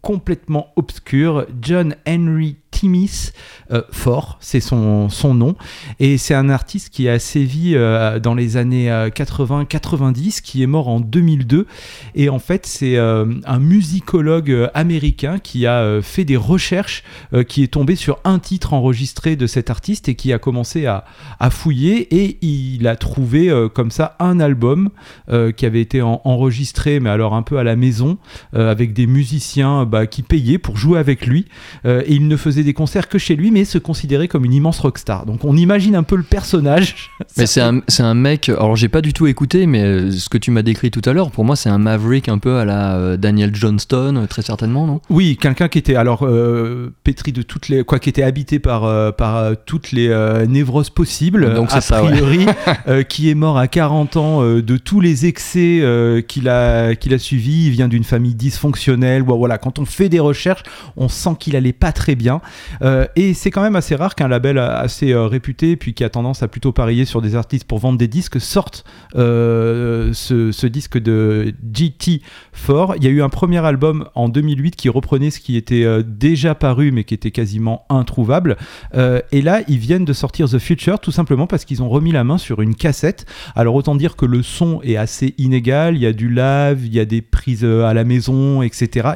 complètement 0.02 0.72
obscur, 0.76 1.46
John 1.60 1.94
Henry 2.06 2.56
Timmis 2.78 3.32
euh, 3.72 3.82
Fort, 3.90 4.38
c'est 4.40 4.60
son, 4.60 5.08
son 5.08 5.34
nom. 5.34 5.56
Et 5.98 6.16
c'est 6.16 6.34
un 6.34 6.48
artiste 6.48 6.90
qui 6.90 7.08
a 7.08 7.18
sévi 7.18 7.72
euh, 7.74 8.20
dans 8.20 8.34
les 8.34 8.56
années 8.56 8.88
80-90, 8.88 10.40
qui 10.42 10.62
est 10.62 10.66
mort 10.66 10.86
en 10.88 11.00
2002. 11.00 11.66
Et 12.14 12.28
en 12.28 12.38
fait, 12.38 12.66
c'est 12.66 12.96
euh, 12.96 13.26
un 13.46 13.58
musicologue 13.58 14.50
euh, 14.52 14.68
américain 14.74 15.38
qui 15.38 15.66
a 15.66 15.80
euh, 15.80 16.02
fait 16.02 16.24
des 16.24 16.36
recherches, 16.36 17.02
euh, 17.34 17.42
qui 17.42 17.62
est 17.64 17.68
tombé 17.72 17.96
sur 17.96 18.20
un 18.24 18.38
titre 18.38 18.72
enregistré 18.74 19.34
de 19.34 19.46
cet 19.48 19.70
artiste 19.70 20.08
et 20.08 20.14
qui 20.14 20.32
a 20.32 20.38
commencé 20.38 20.86
à, 20.86 21.04
à 21.40 21.50
fouiller. 21.50 22.14
Et 22.14 22.38
il 22.42 22.86
a 22.86 22.94
trouvé 22.94 23.50
euh, 23.50 23.68
comme 23.68 23.90
ça 23.90 24.14
un 24.20 24.38
album 24.38 24.90
euh, 25.30 25.50
qui 25.50 25.66
avait 25.66 25.80
été 25.80 26.00
en- 26.00 26.20
enregistré, 26.24 27.00
mais 27.00 27.10
alors 27.10 27.34
un 27.34 27.42
peu 27.42 27.58
à 27.58 27.64
la 27.64 27.74
maison, 27.74 28.18
euh, 28.54 28.70
avec 28.70 28.92
des 28.92 29.06
musiciens 29.08 29.84
bah, 29.84 30.06
qui 30.06 30.22
payaient 30.22 30.58
pour 30.58 30.76
jouer 30.76 30.98
avec 31.00 31.26
lui. 31.26 31.46
Euh, 31.84 32.02
et 32.06 32.14
il 32.14 32.28
ne 32.28 32.36
faisait 32.36 32.62
des 32.68 32.74
concerts 32.74 33.08
que 33.08 33.16
chez 33.16 33.34
lui, 33.34 33.50
mais 33.50 33.64
se 33.64 33.78
considérait 33.78 34.28
comme 34.28 34.44
une 34.44 34.52
immense 34.52 34.78
rockstar. 34.80 35.24
Donc 35.24 35.46
on 35.46 35.56
imagine 35.56 35.96
un 35.96 36.02
peu 36.02 36.16
le 36.16 36.22
personnage. 36.22 37.10
Mais 37.38 37.46
c'est 37.46 37.62
un, 37.62 37.80
c'est 37.88 38.02
un 38.02 38.14
mec, 38.14 38.50
alors 38.50 38.76
j'ai 38.76 38.88
pas 38.88 39.00
du 39.00 39.14
tout 39.14 39.26
écouté, 39.26 39.66
mais 39.66 39.82
euh, 39.82 40.10
ce 40.10 40.28
que 40.28 40.38
tu 40.38 40.50
m'as 40.50 40.62
décrit 40.62 40.90
tout 40.90 41.02
à 41.04 41.12
l'heure, 41.12 41.30
pour 41.30 41.44
moi 41.44 41.56
c'est 41.56 41.68
un 41.68 41.78
maverick 41.78 42.28
un 42.28 42.38
peu 42.38 42.56
à 42.56 42.64
la 42.64 42.96
euh, 42.96 43.16
Daniel 43.16 43.54
Johnston, 43.54 44.16
euh, 44.16 44.26
très 44.26 44.42
certainement, 44.42 44.86
non? 44.86 45.00
Oui, 45.08 45.38
quelqu'un 45.40 45.68
qui 45.68 45.78
était 45.78 45.94
alors 45.94 46.26
euh, 46.26 46.92
pétri 47.04 47.32
de 47.32 47.42
toutes 47.42 47.68
les 47.68 47.84
quoi, 47.84 47.98
qui 47.98 48.08
était 48.08 48.22
habité 48.22 48.58
par 48.58 48.84
euh, 48.84 49.12
par 49.12 49.56
toutes 49.64 49.92
les 49.92 50.08
euh, 50.08 50.46
névroses 50.46 50.90
possibles. 50.90 51.54
Donc, 51.54 51.70
a 51.70 51.80
c'est 51.80 51.94
ça, 51.94 52.02
priori, 52.02 52.46
qui 53.08 53.30
est 53.30 53.34
mort 53.34 53.56
à 53.56 53.68
40 53.68 54.16
ans 54.16 54.42
de 54.42 54.76
tous 54.76 55.00
les 55.00 55.26
excès 55.26 55.82
qu'il 56.28 56.48
a 56.48 56.94
qu'il 56.94 57.14
a 57.14 57.18
suivis. 57.18 57.66
Il 57.66 57.70
vient 57.70 57.88
d'une 57.88 58.04
famille 58.04 58.34
dysfonctionnelle. 58.34 59.22
Voilà, 59.22 59.58
quand 59.58 59.78
on 59.78 59.84
fait 59.84 60.08
des 60.08 60.20
recherches, 60.20 60.62
on 60.96 61.08
sent 61.08 61.36
qu'il 61.38 61.56
allait 61.56 61.72
pas 61.72 61.92
très 61.92 62.14
bien. 62.14 62.40
Euh, 62.82 63.06
et 63.16 63.34
c'est 63.34 63.50
quand 63.50 63.62
même 63.62 63.76
assez 63.76 63.94
rare 63.94 64.14
qu'un 64.14 64.28
label 64.28 64.58
assez 64.58 65.12
euh, 65.12 65.26
réputé, 65.26 65.76
puis 65.76 65.94
qui 65.94 66.04
a 66.04 66.08
tendance 66.08 66.42
à 66.42 66.48
plutôt 66.48 66.72
parier 66.72 67.04
sur 67.04 67.22
des 67.22 67.34
artistes 67.34 67.64
pour 67.64 67.78
vendre 67.78 67.98
des 67.98 68.08
disques, 68.08 68.40
sorte 68.40 68.84
euh, 69.16 70.12
ce, 70.12 70.66
disque 70.66 70.98
de 70.98 71.54
GT4. 71.72 72.94
Il 72.96 73.04
y 73.04 73.06
a 73.06 73.10
eu 73.10 73.22
un 73.22 73.28
premier 73.28 73.64
album 73.64 74.08
en 74.14 74.28
2008 74.28 74.76
qui 74.76 74.88
reprenait 74.88 75.30
ce 75.30 75.40
qui 75.40 75.56
était 75.56 76.02
déjà 76.04 76.54
paru, 76.54 76.92
mais 76.92 77.04
qui 77.04 77.14
était 77.14 77.30
quasiment 77.30 77.86
introuvable. 77.88 78.56
Et 78.94 79.42
là, 79.42 79.62
ils 79.66 79.78
viennent 79.78 80.04
de 80.04 80.12
sortir 80.12 80.48
The 80.48 80.58
Future, 80.58 80.98
tout 80.98 81.10
simplement 81.10 81.46
parce 81.46 81.64
qu'ils 81.64 81.82
ont 81.82 81.88
remis 81.88 82.12
la 82.12 82.24
main 82.24 82.36
sur 82.36 82.60
une 82.60 82.74
cassette. 82.74 83.24
Alors 83.56 83.74
autant 83.74 83.94
dire 83.94 84.16
que 84.16 84.26
le 84.26 84.42
son 84.42 84.80
est 84.82 84.96
assez 84.96 85.34
inégal, 85.38 85.96
il 85.96 86.02
y 86.02 86.06
a 86.06 86.12
du 86.12 86.28
live, 86.28 86.84
il 86.84 86.94
y 86.94 87.00
a 87.00 87.06
des 87.06 87.22
prises 87.22 87.64
à 87.64 87.94
la 87.94 88.04
maison, 88.04 88.60
etc. 88.62 89.10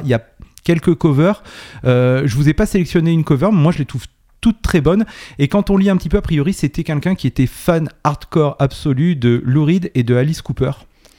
quelques 0.63 0.95
covers. 0.95 1.43
Euh, 1.85 2.23
je 2.25 2.35
vous 2.35 2.49
ai 2.49 2.53
pas 2.53 2.65
sélectionné 2.65 3.11
une 3.11 3.23
cover, 3.23 3.49
mais 3.51 3.59
moi 3.59 3.71
je 3.71 3.79
les 3.79 3.85
trouve 3.85 4.05
toutes 4.41 4.61
très 4.61 4.81
bonnes. 4.81 5.05
Et 5.39 5.47
quand 5.47 5.69
on 5.69 5.77
lit 5.77 5.89
un 5.89 5.97
petit 5.97 6.09
peu, 6.09 6.17
a 6.17 6.21
priori, 6.21 6.53
c'était 6.53 6.83
quelqu'un 6.83 7.15
qui 7.15 7.27
était 7.27 7.47
fan 7.47 7.89
hardcore 8.03 8.55
absolu 8.59 9.15
de 9.15 9.41
Lou 9.45 9.65
Reed 9.65 9.91
et 9.95 10.03
de 10.03 10.15
Alice 10.15 10.41
Cooper. 10.41 10.71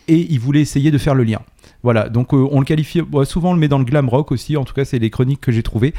Et 0.08 0.26
il 0.30 0.38
voulait 0.38 0.60
essayer 0.60 0.90
de 0.90 0.98
faire 0.98 1.14
le 1.14 1.24
lien. 1.24 1.40
Voilà, 1.82 2.08
donc 2.08 2.32
euh, 2.34 2.48
on 2.50 2.60
le 2.60 2.66
qualifie, 2.66 3.02
bon, 3.02 3.24
souvent 3.24 3.50
on 3.50 3.54
le 3.54 3.60
met 3.60 3.68
dans 3.68 3.78
le 3.78 3.84
glam 3.84 4.08
rock 4.08 4.32
aussi, 4.32 4.56
en 4.56 4.64
tout 4.64 4.74
cas 4.74 4.84
c'est 4.84 4.98
les 4.98 5.10
chroniques 5.10 5.40
que 5.40 5.52
j'ai 5.52 5.62
trouvées. 5.62 5.94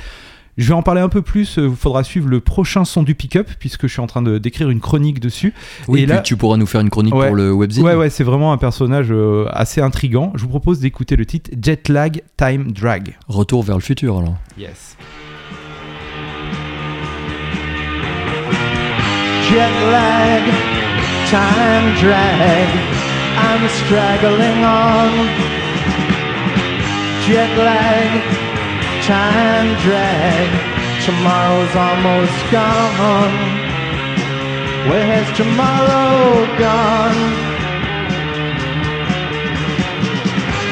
Je 0.58 0.70
vais 0.70 0.74
en 0.74 0.82
parler 0.84 1.02
un 1.02 1.10
peu 1.10 1.22
plus, 1.22 1.56
il 1.58 1.76
faudra 1.76 2.04
suivre 2.06 2.30
le 2.30 2.40
prochain 2.40 2.86
son 2.86 3.04
du 3.04 3.14
pick-up, 3.14 3.50
puisque 3.60 3.88
je 3.88 3.92
suis 3.92 4.00
en 4.02 4.08
train 4.08 4.22
d'écrire 4.22 4.70
une 4.70 4.80
chronique 4.80 5.20
dessus. 5.20 5.54
Oui, 5.90 6.00
Et 6.02 6.06
puis 6.06 6.16
là- 6.16 6.22
tu 6.22 6.38
pourras 6.38 6.56
nous 6.56 6.66
faire 6.66 6.80
une 6.80 6.90
chronique 6.90 7.14
Ouais. 7.14 7.28
pour 7.28 7.36
le 7.36 7.52
webzine. 7.52 7.84
Ouais, 7.84 7.94
ouais, 7.96 8.10
c'est 8.10 8.24
vraiment 8.24 8.54
un 8.54 8.58
personnage 8.58 9.08
euh, 9.12 9.48
assez 9.52 9.82
intrigant. 9.82 10.32
Je 10.36 10.44
vous 10.44 10.48
propose 10.50 10.80
d'écouter 10.80 11.18
le 11.18 11.26
titre 11.26 11.52
Jet 11.62 11.90
Lag 11.90 12.22
Time 12.38 12.72
Drag. 12.72 13.18
Retour 13.28 13.64
vers 13.64 13.76
le 13.76 13.82
futur 13.82 14.18
alors. 14.18 14.36
Yes. 14.58 14.96
jet 19.50 19.92
lag, 19.92 20.44
time 21.30 21.86
drag. 22.02 22.70
I'm 23.38 23.68
straggling 23.68 24.64
on. 24.64 25.12
Jet 27.28 27.56
lag, 27.58 28.10
time 29.06 29.70
drag. 29.86 30.50
Tomorrow's 31.06 31.76
almost 31.78 32.38
gone. 32.50 33.38
Where 34.90 35.06
has 35.06 35.30
tomorrow 35.38 36.42
gone? 36.58 37.22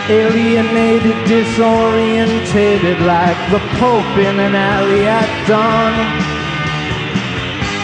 Alienated, 0.09 1.17
disorientated, 1.29 2.99
like 3.05 3.37
the 3.53 3.61
Pope 3.77 4.17
in 4.17 4.39
an 4.39 4.55
alley 4.55 5.05
at 5.05 5.29
dawn. 5.47 5.93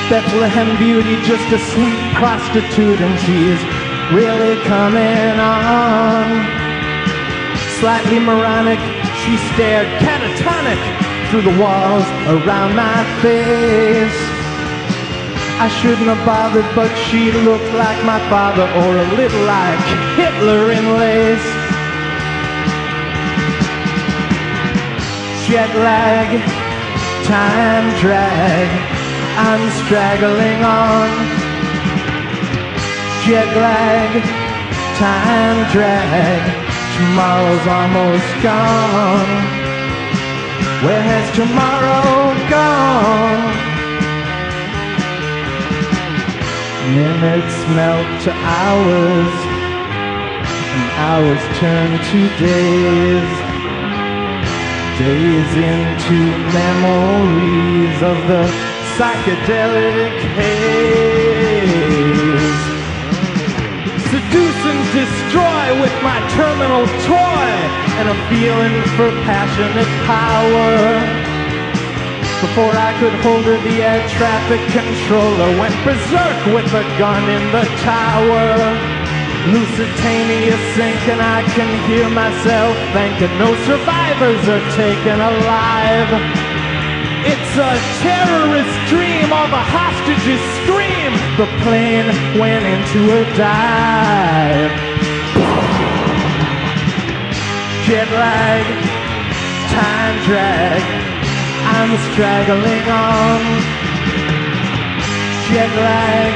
Bethlehem 0.09 0.75
beauty, 0.81 1.15
just 1.29 1.45
a 1.53 1.59
sweet 1.73 2.01
prostitute, 2.17 2.99
and 2.99 3.15
she 3.21 3.37
is 3.53 3.61
really 4.17 4.57
coming 4.65 5.37
on. 5.37 6.25
Slightly 7.79 8.19
moronic, 8.19 8.98
she 9.23 9.35
stared 9.53 9.87
catatonic 9.99 10.79
through 11.29 11.43
the 11.43 11.57
walls 11.59 12.07
around 12.25 12.75
my 12.75 13.03
face. 13.21 14.19
I 15.59 15.67
shouldn't 15.67 16.07
have 16.07 16.25
bothered, 16.25 16.65
but 16.73 16.89
she 17.07 17.31
looked 17.31 17.71
like 17.73 17.99
my 18.05 18.19
father, 18.29 18.63
or 18.63 18.91
a 18.95 19.07
little 19.19 19.43
like 19.43 19.83
Hitler 20.15 20.71
in 20.71 20.85
lace. 20.97 21.49
Jet 25.47 25.71
lag, 25.75 26.29
time 27.27 27.87
drag. 27.99 28.67
I'm 29.35 29.63
straggling 29.83 30.63
on. 30.63 31.09
Jet 33.25 33.49
lag, 33.57 34.11
time 34.97 35.71
drag. 35.73 36.58
Tomorrow's 36.99 37.65
almost 37.65 38.29
gone. 38.43 39.31
Where 40.83 41.01
has 41.01 41.25
tomorrow 41.33 42.35
gone? 42.51 43.55
Minutes 46.99 47.55
melt 47.71 48.09
to 48.25 48.31
hours, 48.35 49.33
and 50.75 50.87
hours 51.07 51.41
turn 51.61 51.89
to 52.11 52.19
days. 52.35 53.31
Days 54.99 55.51
into 55.71 56.19
memories 56.51 57.97
of 58.11 58.17
the 58.27 58.43
psychedelic 58.97 60.19
haze. 60.35 62.28
Destroy 65.09 65.81
with 65.81 65.95
my 66.05 66.19
terminal 66.37 66.85
toy 67.09 67.49
and 67.97 68.09
a 68.09 68.17
feeling 68.29 68.77
for 68.93 69.09
passionate 69.25 69.89
power. 70.05 70.77
Before 72.45 72.71
I 72.71 72.93
could 73.01 73.13
hold 73.25 73.43
her, 73.45 73.57
the 73.67 73.81
air 73.81 73.99
traffic 74.15 74.61
controller 74.69 75.49
went 75.57 75.73
berserk 75.83 76.39
with 76.53 76.69
a 76.77 76.85
gun 77.01 77.25
in 77.25 77.43
the 77.51 77.65
tower. 77.81 78.53
Lusitania 79.49 80.55
sink 80.77 81.01
and 81.09 81.21
I 81.21 81.41
can 81.57 81.71
hear 81.89 82.07
myself 82.09 82.77
thinking 82.93 83.33
no 83.41 83.49
survivors 83.65 84.43
are 84.47 84.65
taken 84.77 85.17
alive. 85.19 86.11
It's 87.25 87.53
a 87.57 87.73
terrorist 88.05 88.77
dream, 88.87 89.33
all 89.33 89.49
the 89.49 89.65
hostages 89.75 90.39
scream. 90.63 91.11
The 91.35 91.49
plane 91.63 92.07
went 92.39 92.63
into 92.63 92.99
a 93.19 93.23
dive. 93.35 94.88
Jet 97.89 98.11
lag, 98.11 98.65
time 99.73 100.17
drag. 100.29 100.81
I'm 101.73 101.91
straggling 102.13 102.85
on. 102.85 103.41
Jet 105.49 105.73
lag, 105.73 106.33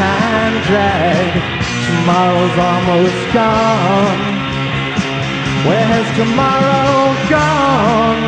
time 0.00 0.56
drag. 0.64 1.28
Tomorrow's 1.84 2.56
almost 2.56 3.20
gone. 3.36 4.20
Where 5.68 5.86
has 5.92 6.08
tomorrow 6.16 7.12
gone? 7.28 8.22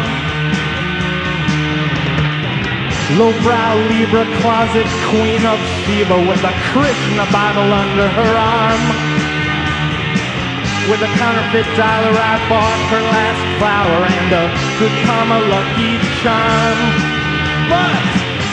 Lowbrow 3.16 3.77
Libra 3.88 4.27
closet 4.42 4.88
queen 5.09 5.40
of 5.49 5.59
Sheba 5.88 6.18
with 6.29 6.44
a 6.44 6.53
Krishna 6.68 7.25
Bible 7.33 7.72
under 7.72 8.09
her 8.09 8.33
arm. 8.37 9.15
With 10.87 11.03
a 11.03 11.11
counterfeit 11.18 11.66
dollar 11.75 12.14
I 12.14 12.38
bought 12.46 12.83
her 12.94 13.03
last 13.03 13.42
flower 13.59 14.07
and 14.07 14.31
a 14.31 14.46
good 14.79 14.94
karma 15.03 15.42
lucky 15.51 15.99
charm. 16.22 16.79
But 17.66 17.99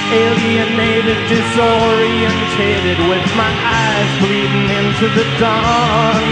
alienated, 0.10 1.20
disorientated 1.30 2.98
with 3.06 3.26
my 3.38 3.54
eyes 3.54 4.10
bleeding 4.18 4.66
into 4.66 5.14
the 5.14 5.30
dawn. 5.38 6.26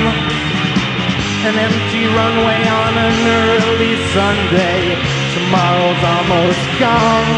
An 1.45 1.53
empty 1.69 2.09
runway 2.09 2.61
on 2.65 2.93
an 2.97 3.17
early 3.45 3.93
Sunday. 4.09 4.97
Tomorrow's 5.37 6.01
almost 6.01 6.65
gone. 6.81 7.29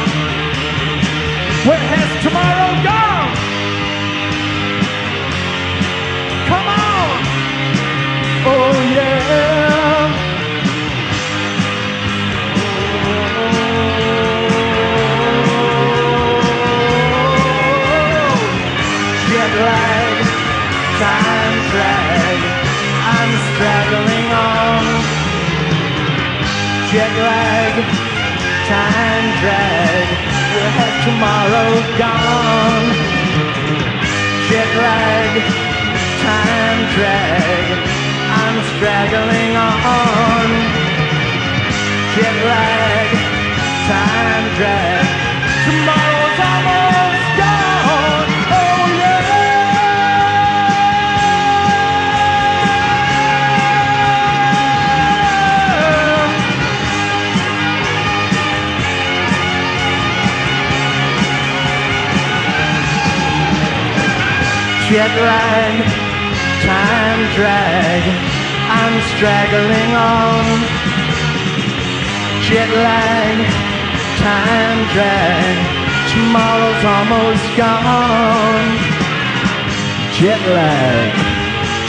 Where 1.67 1.84
has 1.84 2.12
tomorrow 2.23 2.71
gone? 2.80 3.22
Jet 19.34 19.54
lag, 19.60 20.16
time 21.02 21.58
drag, 21.72 22.39
I'm 23.16 23.32
straggling 23.50 24.30
on. 24.32 24.86
Jet 26.92 27.13
lag, 27.28 27.74
time 28.70 29.28
drag, 29.42 30.06
where 30.54 30.72
has 30.78 30.94
tomorrow 31.06 31.72
gone? 31.98 32.88
Jet 34.48 34.72
lag, 34.78 35.34
time 36.22 36.82
drag, 36.96 37.66
I'm 37.88 38.03
straggling 38.84 39.56
on. 39.56 40.50
Jet 42.15 42.38
lag, 42.43 43.10
time 43.88 44.48
drag, 44.58 45.06
tomorrow's 45.63 46.39
almost 46.52 47.28
gone. 47.39 48.28
Oh 48.52 48.84
yeah. 49.00 49.24
Jet 64.89 65.13
lag, 65.24 65.76
time 66.65 67.24
drag, 67.34 68.33
I'm 68.86 69.00
straggling 69.15 69.91
on. 69.96 70.43
Jet 72.43 72.69
lag, 72.84 73.36
time 74.19 74.82
drag, 74.91 75.56
tomorrow's 76.12 76.84
almost 76.84 77.48
gone. 77.56 78.67
Jet 80.19 80.43
lag, 80.52 81.10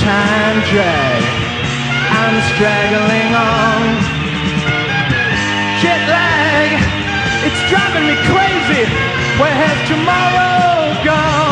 time 0.06 0.58
drag, 0.70 1.22
I'm 2.14 2.36
straggling 2.54 3.30
on. 3.42 3.82
Jet 5.82 6.02
lag, 6.14 6.70
it's 7.42 7.62
driving 7.70 8.06
me 8.06 8.16
crazy. 8.30 8.86
Where 9.42 9.56
has 9.62 9.78
tomorrow 9.90 11.04
gone? 11.04 11.43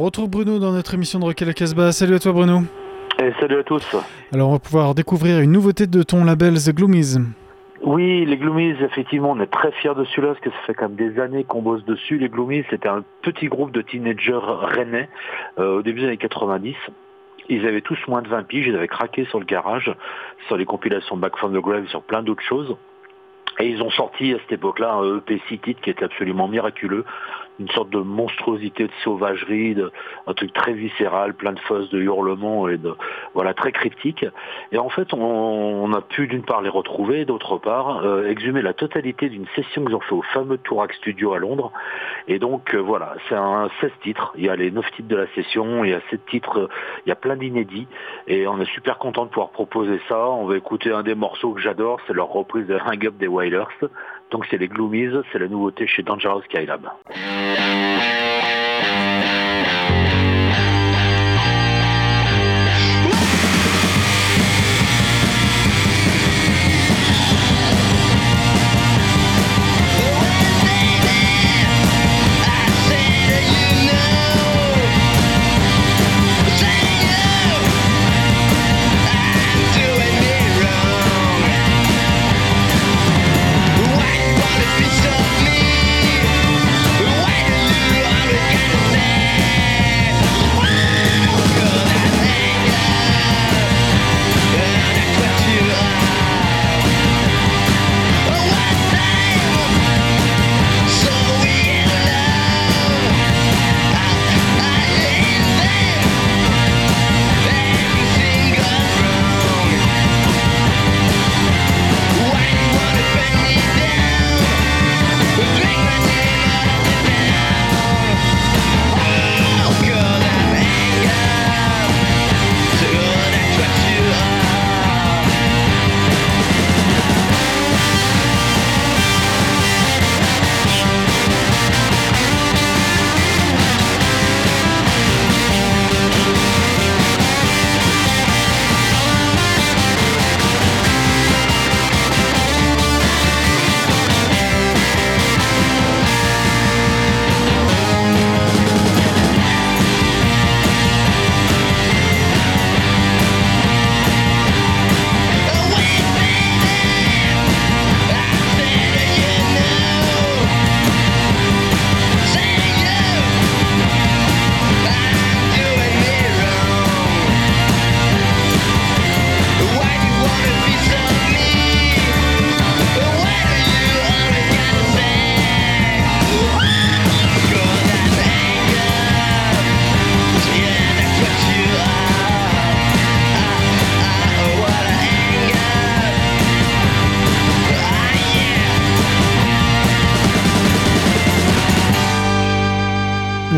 On 0.00 0.04
retrouve 0.04 0.30
Bruno 0.30 0.58
dans 0.58 0.72
notre 0.72 0.94
émission 0.94 1.18
de 1.18 1.26
Rock 1.26 1.42
à 1.42 1.44
la 1.44 1.52
Casbah. 1.52 1.92
Salut 1.92 2.14
à 2.14 2.18
toi 2.18 2.32
Bruno. 2.32 2.60
Et 3.22 3.32
salut 3.38 3.58
à 3.58 3.62
tous. 3.62 3.84
Alors 4.32 4.48
on 4.48 4.52
va 4.52 4.58
pouvoir 4.58 4.94
découvrir 4.94 5.40
une 5.40 5.52
nouveauté 5.52 5.86
de 5.86 6.02
ton 6.02 6.24
label 6.24 6.54
The 6.54 6.74
Gloomies. 6.74 7.18
Oui, 7.82 8.24
les 8.24 8.38
Gloomies, 8.38 8.82
effectivement, 8.82 9.32
on 9.32 9.40
est 9.40 9.46
très 9.52 9.72
fiers 9.72 9.94
de 9.94 10.04
celui-là 10.04 10.28
parce 10.28 10.40
que 10.40 10.48
ça 10.48 10.56
fait 10.66 10.72
quand 10.72 10.88
même 10.88 10.96
des 10.96 11.20
années 11.20 11.44
qu'on 11.44 11.60
bosse 11.60 11.84
dessus. 11.84 12.16
Les 12.16 12.30
Gloomies, 12.30 12.64
c'était 12.70 12.88
un 12.88 13.04
petit 13.20 13.48
groupe 13.48 13.72
de 13.72 13.82
teenagers 13.82 14.40
rennais 14.42 15.10
euh, 15.58 15.80
au 15.80 15.82
début 15.82 16.00
des 16.00 16.06
années 16.06 16.16
90. 16.16 16.74
Ils 17.50 17.66
avaient 17.66 17.82
tous 17.82 17.98
moins 18.08 18.22
de 18.22 18.28
20 18.28 18.44
piges, 18.44 18.68
ils 18.68 18.76
avaient 18.76 18.88
craqué 18.88 19.26
sur 19.26 19.38
le 19.38 19.44
garage, 19.44 19.92
sur 20.46 20.56
les 20.56 20.64
compilations 20.64 21.18
Back 21.18 21.36
from 21.36 21.52
the 21.52 21.60
Grave, 21.60 21.86
sur 21.88 22.00
plein 22.00 22.22
d'autres 22.22 22.42
choses. 22.42 22.74
Et 23.58 23.68
ils 23.68 23.82
ont 23.82 23.90
sorti 23.90 24.32
à 24.32 24.38
cette 24.38 24.52
époque-là 24.52 24.94
un 24.94 25.18
EP 25.18 25.42
City 25.48 25.74
qui 25.74 25.90
était 25.90 26.04
absolument 26.04 26.48
miraculeux, 26.48 27.04
une 27.60 27.68
sorte 27.68 27.90
de 27.90 27.98
monstruosité 27.98 28.84
de 28.84 28.92
sauvagerie, 29.04 29.74
de, 29.74 29.92
un 30.26 30.32
truc 30.32 30.52
très 30.52 30.72
viscéral, 30.72 31.34
plein 31.34 31.52
de 31.52 31.60
fosses, 31.60 31.90
de 31.90 32.00
hurlements 32.00 32.68
et 32.68 32.78
de 32.78 32.94
voilà 33.34 33.54
très 33.54 33.70
cryptique. 33.70 34.24
Et 34.72 34.78
en 34.78 34.88
fait, 34.88 35.12
on, 35.12 35.92
a 35.92 36.00
pu 36.00 36.26
d'une 36.26 36.42
part 36.42 36.62
les 36.62 36.68
retrouver, 36.68 37.24
d'autre 37.24 37.58
part 37.58 38.04
euh, 38.04 38.28
exhumer 38.28 38.62
la 38.62 38.72
totalité 38.72 39.28
d'une 39.28 39.46
session 39.56 39.84
qu'ils 39.84 39.94
ont 39.94 40.00
fait 40.00 40.14
au 40.14 40.22
fameux 40.22 40.56
Tourac 40.58 40.94
Studio 40.94 41.34
à 41.34 41.38
Londres. 41.38 41.72
Et 42.28 42.38
donc 42.38 42.74
euh, 42.74 42.78
voilà, 42.78 43.14
c'est 43.28 43.34
un 43.34 43.68
16 43.80 43.90
titres. 44.02 44.32
Il 44.36 44.44
y 44.44 44.48
a 44.48 44.56
les 44.56 44.70
9 44.70 44.84
titres 44.92 45.08
de 45.08 45.16
la 45.16 45.26
session, 45.34 45.84
il 45.84 45.90
y 45.90 45.94
a 45.94 46.00
7 46.10 46.24
titres, 46.26 46.58
euh, 46.60 46.68
il 47.04 47.10
y 47.10 47.12
a 47.12 47.16
plein 47.16 47.36
d'inédits. 47.36 47.88
Et 48.26 48.46
on 48.46 48.58
est 48.60 48.72
super 48.72 48.98
content 48.98 49.24
de 49.24 49.30
pouvoir 49.30 49.50
proposer 49.50 50.00
ça. 50.08 50.28
On 50.30 50.46
va 50.46 50.56
écouter 50.56 50.92
un 50.92 51.02
des 51.02 51.14
morceaux 51.14 51.52
que 51.52 51.60
j'adore, 51.60 52.00
c'est 52.06 52.14
leur 52.14 52.28
reprise 52.28 52.66
de 52.66 52.76
Hang 52.76 53.06
Up 53.06 53.16
des 53.18 53.28
Wailers. 53.28 53.64
Donc 54.30 54.46
c'est 54.50 54.58
les 54.58 54.68
Gloomies, 54.68 55.22
c'est 55.32 55.38
la 55.38 55.48
nouveauté 55.48 55.86
chez 55.86 56.02
Dangerous 56.02 56.42
Skylab. 56.42 56.88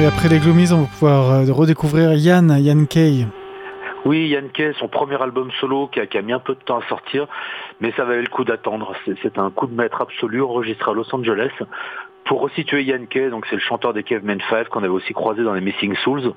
Après 0.06 0.28
les 0.28 0.38
Gloomies, 0.40 0.72
on 0.72 0.82
va 0.82 0.86
pouvoir 0.88 1.30
euh, 1.30 1.52
redécouvrir 1.52 2.14
Yann, 2.14 2.56
Yann 2.58 2.86
Kay. 2.86 3.26
Oui, 4.04 4.26
Yann 4.28 4.48
Kay, 4.50 4.72
son 4.78 4.88
premier 4.88 5.20
album 5.22 5.50
solo 5.60 5.86
qui 5.88 6.00
a, 6.00 6.22
mis 6.22 6.32
un 6.32 6.38
peu 6.40 6.54
de 6.54 6.60
temps 6.60 6.78
à 6.78 6.88
sortir, 6.88 7.26
mais 7.80 7.92
ça 7.96 8.04
valait 8.04 8.22
le 8.22 8.28
coup 8.28 8.44
d'attendre. 8.44 8.92
C'est- 9.04 9.16
C'est 9.22 9.38
un 9.38 9.50
coup 9.50 9.66
de 9.66 9.74
maître 9.74 10.00
absolu 10.00 10.42
enregistré 10.42 10.90
à 10.90 10.94
Los 10.94 11.12
Angeles. 11.14 11.50
Pour 12.24 12.40
resituer 12.40 12.82
Yann 12.82 13.06
Kay, 13.06 13.30
donc 13.30 13.46
c'est 13.48 13.56
le 13.56 13.60
chanteur 13.62 13.92
des 13.94 14.02
Cavemen 14.02 14.40
5 14.50 14.68
qu'on 14.68 14.80
avait 14.80 14.88
aussi 14.88 15.12
croisé 15.12 15.42
dans 15.44 15.54
les 15.54 15.60
Missing 15.60 15.94
Souls, 16.02 16.32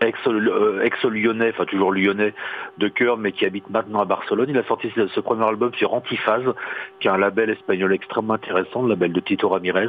ex, 0.00 0.18
euh, 0.26 0.82
ex-lyonnais, 0.82 1.50
enfin 1.50 1.64
toujours 1.64 1.92
lyonnais 1.92 2.34
de 2.78 2.88
cœur, 2.88 3.16
mais 3.16 3.32
qui 3.32 3.44
habite 3.44 3.68
maintenant 3.70 4.00
à 4.00 4.04
Barcelone. 4.04 4.46
Il 4.48 4.58
a 4.58 4.64
sorti 4.64 4.90
ce, 4.94 5.20
premier 5.20 5.44
album 5.44 5.72
sur 5.74 5.94
Antiphase, 5.94 6.54
qui 7.00 7.08
est 7.08 7.10
un 7.10 7.18
label 7.18 7.50
espagnol 7.50 7.92
extrêmement 7.92 8.34
intéressant, 8.34 8.82
le 8.82 8.90
label 8.90 9.12
de 9.12 9.20
Tito 9.20 9.48
Ramirez. 9.48 9.88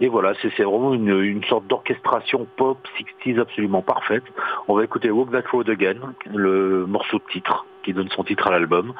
Et 0.00 0.08
voilà, 0.08 0.34
c'est 0.42 0.52
c'est 0.56 0.64
vraiment 0.64 0.94
une, 0.94 1.20
une 1.22 1.44
sorte 1.44 1.66
d'orchestration 1.66 2.46
pop 2.56 2.78
60s 3.24 3.40
absolument 3.40 3.82
parfaite. 3.82 4.24
On 4.68 4.74
va 4.74 4.84
écouter 4.84 5.10
Walk 5.10 5.30
That 5.30 5.48
Road 5.52 5.68
Again, 5.68 5.96
le 6.32 6.86
morceau 6.86 7.18
de 7.18 7.32
titre 7.32 7.66
qui 7.86 7.94
donne 7.94 8.08
son 8.10 8.24
titre 8.24 8.48
à 8.48 8.50
l'album. 8.50 8.92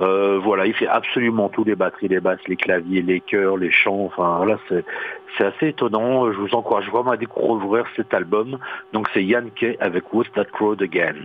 Euh, 0.00 0.38
voilà, 0.38 0.66
il 0.66 0.72
fait 0.72 0.86
absolument 0.86 1.48
tout, 1.48 1.64
les 1.64 1.74
batteries, 1.74 2.08
les 2.08 2.20
basses, 2.20 2.46
les 2.46 2.56
claviers, 2.56 3.02
les 3.02 3.20
chœurs, 3.20 3.56
les 3.56 3.72
chants, 3.72 4.04
enfin 4.06 4.36
voilà, 4.36 4.58
c'est 4.68 5.44
assez 5.44 5.68
étonnant. 5.68 6.32
Je 6.32 6.38
vous 6.38 6.54
encourage 6.54 6.88
vraiment 6.88 7.10
à 7.10 7.16
découvrir 7.16 7.84
cet 7.96 8.14
album. 8.14 8.58
Donc 8.92 9.08
c'est 9.12 9.24
Yann 9.24 9.50
Kay 9.50 9.76
avec 9.80 10.12
Walk 10.14 10.32
That 10.32 10.46
Road 10.58 10.80
Again. 10.82 11.16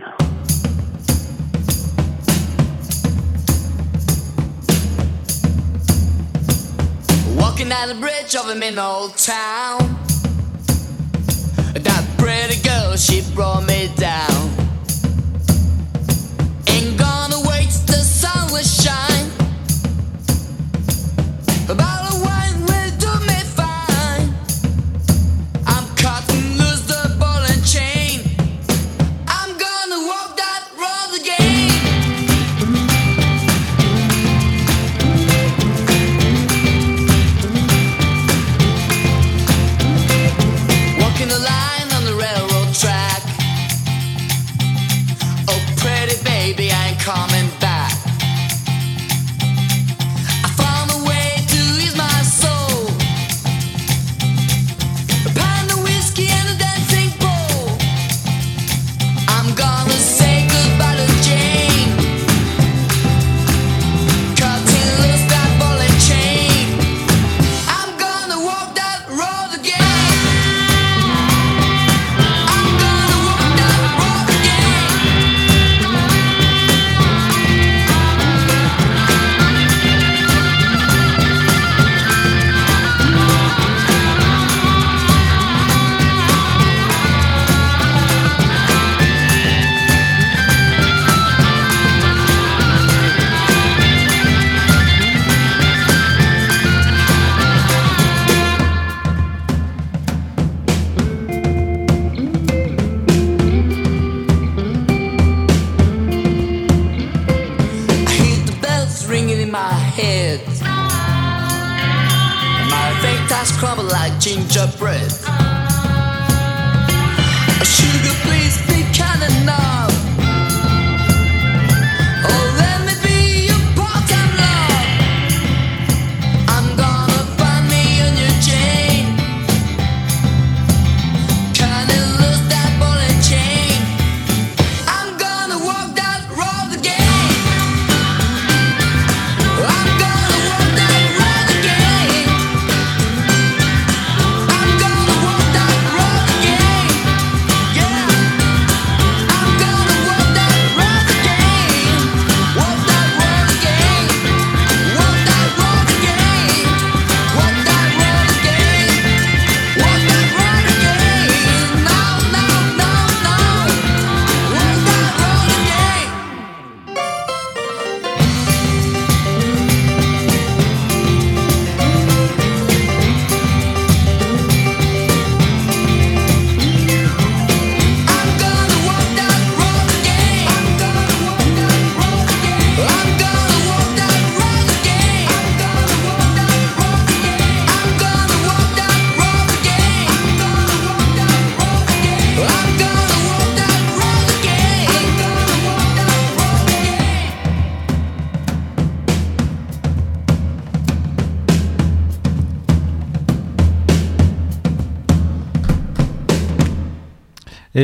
Walking 7.38 7.68
down 7.68 7.88
the 7.88 8.00
bridge 8.00 8.34
old 8.36 9.16
town. 9.16 9.78
That 11.74 12.04
pretty 12.18 12.60
girl, 12.62 12.96
she 12.96 13.22
brought 13.34 13.66
me 13.66 13.88
down. 13.96 14.73
Will 18.54 18.62
shine. 18.62 19.30
About 21.68 22.03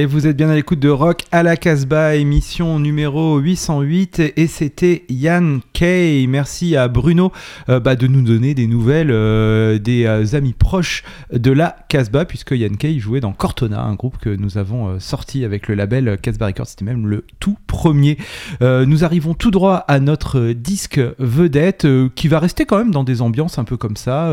Et 0.01 0.07
vous 0.07 0.27
êtes 0.27 0.39
bien 0.39 0.49
à 0.49 0.55
l'écoute 0.55 0.81
de 0.81 0.89
Rock 0.89 1.25
à 1.31 1.43
la 1.43 1.59
Casbah, 1.59 2.17
émission 2.17 2.79
numéro 2.79 3.37
808. 3.37 4.33
Et 4.35 4.47
c'était 4.47 5.05
Yann 5.11 5.61
Kay. 5.75 6.27
Merci 6.27 6.75
à 6.75 6.89
Bruno 6.89 7.33
euh, 7.69 7.81
bah, 7.81 7.97
de 7.97 8.07
nous 8.07 8.23
donner 8.23 8.55
des 8.55 8.67
nouvelles 8.67 9.11
euh, 9.11 9.79
des 9.79 10.07
euh, 10.07 10.25
amis 10.35 10.55
proches 10.55 11.05
de 11.31 11.51
la 11.51 11.77
Casbah, 11.91 12.25
puisque 12.25 12.53
Yann 12.53 12.79
Kay 12.79 12.99
jouait 12.99 13.21
dans 13.21 13.35
Cortona, 13.35 13.83
un 13.83 13.95
groupe 13.95 14.17
que 14.17 14.31
nous 14.31 14.57
avons 14.57 14.99
sorti 15.01 15.45
avec 15.45 15.69
le 15.69 15.75
label 15.75 16.17
Casbah 16.17 16.47
Records. 16.47 16.69
C'était 16.69 16.87
même 16.87 17.07
le 17.07 17.27
tout 17.39 17.59
premier. 17.67 18.17
Nous 18.63 19.05
arrivons 19.05 19.35
tout 19.35 19.51
droit 19.51 19.85
à 19.87 20.01
notre 20.01 20.53
disque 20.53 20.99
vedette, 21.19 21.87
qui 22.15 22.29
va 22.29 22.39
rester 22.39 22.65
quand 22.65 22.79
même 22.79 22.91
dans 22.91 23.05
des 23.05 23.21
ambiances 23.21 23.59
un 23.59 23.65
peu 23.65 23.77
comme 23.77 23.97
ça, 23.97 24.33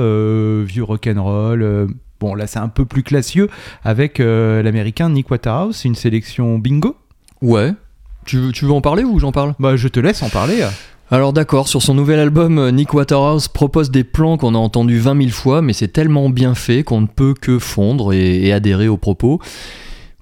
vieux 0.65 0.83
rock'n'roll. 0.83 1.89
Bon, 2.19 2.33
là, 2.33 2.47
c'est 2.47 2.59
un 2.59 2.69
peu 2.69 2.85
plus 2.85 3.03
classieux 3.03 3.49
avec 3.83 4.19
euh, 4.19 4.63
l'américain 4.63 5.09
Nick 5.09 5.29
Waterhouse. 5.29 5.85
Une 5.85 5.95
sélection 5.95 6.57
bingo. 6.57 6.95
Ouais. 7.41 7.73
Tu 8.25 8.37
veux, 8.37 8.51
tu 8.51 8.65
veux 8.65 8.71
en 8.71 8.81
parler 8.81 9.03
ou 9.03 9.19
j'en 9.19 9.31
parle? 9.31 9.53
Bah, 9.59 9.75
je 9.75 9.87
te 9.87 9.99
laisse 9.99 10.21
en 10.23 10.29
parler. 10.29 10.63
Alors 11.09 11.31
d'accord, 11.31 11.69
sur 11.69 11.81
son 11.81 11.93
nouvel 11.93 12.19
album, 12.19 12.57
euh, 12.57 12.71
Nick 12.71 12.93
Waterhouse 12.93 13.47
propose 13.47 13.91
des 13.91 14.03
plans 14.03 14.35
qu'on 14.35 14.55
a 14.55 14.57
entendus 14.57 14.99
20 14.99 15.21
000 15.21 15.29
fois, 15.29 15.61
mais 15.61 15.71
c'est 15.71 15.87
tellement 15.87 16.29
bien 16.29 16.53
fait 16.53 16.83
qu'on 16.83 16.99
ne 16.99 17.07
peut 17.07 17.33
que 17.39 17.59
fondre 17.59 18.11
et, 18.11 18.47
et 18.47 18.51
adhérer 18.51 18.89
aux 18.89 18.97
propos. 18.97 19.39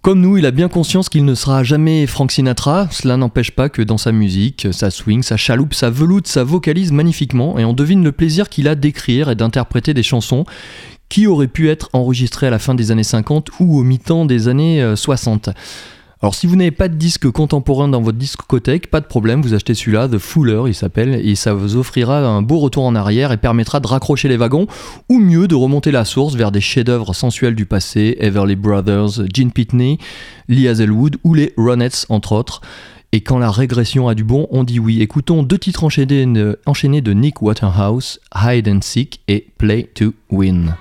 Comme 0.03 0.21
nous, 0.21 0.37
il 0.37 0.45
a 0.45 0.51
bien 0.51 0.67
conscience 0.67 1.09
qu'il 1.09 1.25
ne 1.25 1.33
sera 1.33 1.63
jamais 1.63 2.05
Frank 2.05 2.31
Sinatra, 2.31 2.87
cela 2.91 3.17
n'empêche 3.17 3.49
pas 3.49 3.69
que 3.69 3.81
dans 3.81 3.97
sa 3.97 4.11
musique, 4.11 4.67
sa 4.71 4.91
swing, 4.91 5.23
sa 5.23 5.35
chaloupe, 5.35 5.73
sa 5.73 5.89
veloute, 5.89 6.27
sa 6.27 6.43
vocalise 6.43 6.91
magnifiquement, 6.91 7.57
et 7.57 7.65
on 7.65 7.73
devine 7.73 8.03
le 8.03 8.11
plaisir 8.11 8.47
qu'il 8.47 8.67
a 8.67 8.75
d'écrire 8.75 9.31
et 9.31 9.35
d'interpréter 9.35 9.95
des 9.95 10.03
chansons 10.03 10.45
qui 11.09 11.27
auraient 11.27 11.47
pu 11.47 11.69
être 11.69 11.89
enregistrées 11.93 12.47
à 12.47 12.51
la 12.51 12.59
fin 12.59 12.75
des 12.75 12.91
années 12.91 13.03
50 13.03 13.49
ou 13.59 13.77
au 13.77 13.83
mi-temps 13.83 14.25
des 14.25 14.47
années 14.47 14.81
euh, 14.81 14.95
60. 14.95 15.49
Alors 16.21 16.33
si 16.33 16.47
vous 16.47 16.55
n'avez 16.55 16.71
pas 16.71 16.87
de 16.87 16.95
disque 16.95 17.29
contemporain 17.29 17.87
dans 17.87 18.01
votre 18.01 18.17
discothèque, 18.17 18.89
pas 18.89 19.01
de 19.01 19.05
problème, 19.05 19.41
vous 19.41 19.53
achetez 19.53 19.75
celui-là, 19.75 20.07
The 20.07 20.17
Fuller 20.17 20.63
il 20.65 20.73
s'appelle, 20.73 21.13
et 21.13 21.35
ça 21.35 21.53
vous 21.53 21.75
offrira 21.75 22.19
un 22.19 22.41
beau 22.41 22.57
retour 22.57 22.85
en 22.85 22.95
arrière 22.95 23.31
et 23.31 23.37
permettra 23.37 23.79
de 23.79 23.85
raccrocher 23.85 24.27
les 24.27 24.37
wagons, 24.37 24.65
ou 25.09 25.19
mieux 25.19 25.47
de 25.47 25.55
remonter 25.55 25.91
la 25.91 26.05
source 26.05 26.35
vers 26.35 26.51
des 26.51 26.61
chefs-d'œuvre 26.61 27.13
sensuels 27.13 27.53
du 27.53 27.65
passé, 27.65 28.17
Everly 28.19 28.55
Brothers, 28.55 29.27
Gene 29.31 29.51
Pitney, 29.51 29.99
Lee 30.47 30.67
Hazelwood 30.67 31.17
ou 31.23 31.33
les 31.33 31.53
Ronettes 31.57 32.05
entre 32.09 32.31
autres. 32.31 32.61
Et 33.11 33.21
quand 33.21 33.37
la 33.37 33.51
régression 33.51 34.07
a 34.07 34.15
du 34.15 34.23
bon, 34.23 34.47
on 34.51 34.63
dit 34.63 34.79
oui. 34.79 35.01
Écoutons 35.01 35.43
deux 35.43 35.57
titres 35.59 35.83
enchaînés 35.83 37.01
de 37.01 37.13
Nick 37.13 37.41
Waterhouse, 37.41 38.19
Hide 38.35 38.67
and 38.67 38.81
Seek 38.81 39.21
et 39.27 39.47
Play 39.57 39.89
to 39.93 40.13
Win. 40.31 40.75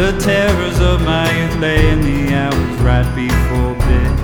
The 0.00 0.18
terrors 0.18 0.80
of 0.80 1.02
my 1.02 1.30
youth 1.38 1.56
lay 1.60 1.90
in 1.90 2.00
the 2.00 2.34
hours 2.34 2.80
right 2.80 3.04
before 3.14 3.74
bed. 3.84 4.18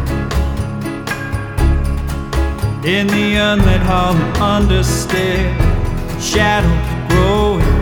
In 2.83 3.07
the 3.09 3.35
unlit 3.35 3.83
hall 3.83 4.15
understair, 4.41 5.53
shadows 6.19 7.13
growing 7.13 7.77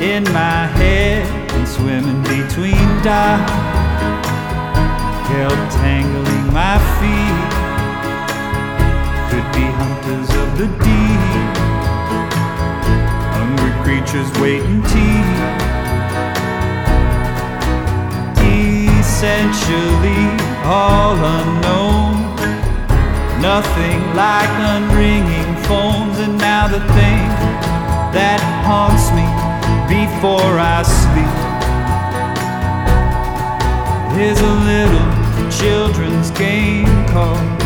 in 0.00 0.24
my 0.32 0.66
head 0.66 1.24
and 1.54 1.68
swimming 1.68 2.22
between 2.22 2.88
dots, 3.04 3.52
held 5.30 5.62
tangling 5.78 6.46
my 6.52 6.76
feet. 6.98 7.50
Could 9.30 9.48
be 9.54 9.66
hunters 9.78 10.30
of 10.42 10.48
the 10.58 10.66
deep, 10.82 11.22
hungry 13.38 13.74
creatures 13.84 14.28
waiting 14.40 14.82
teeth. 14.90 15.29
Essentially 19.20 20.24
all 20.64 21.14
unknown. 21.14 22.14
Nothing 23.38 24.00
like 24.16 24.48
unringing 24.72 25.62
phones, 25.66 26.18
and 26.20 26.38
now 26.38 26.66
the 26.66 26.80
thing 26.96 27.28
that 28.16 28.40
haunts 28.64 29.10
me 29.12 29.28
before 29.92 30.56
I 30.58 30.80
sleep 31.00 31.36
is 34.18 34.40
a 34.40 34.54
little 34.72 35.08
children's 35.50 36.30
game 36.30 36.88
called. 37.08 37.60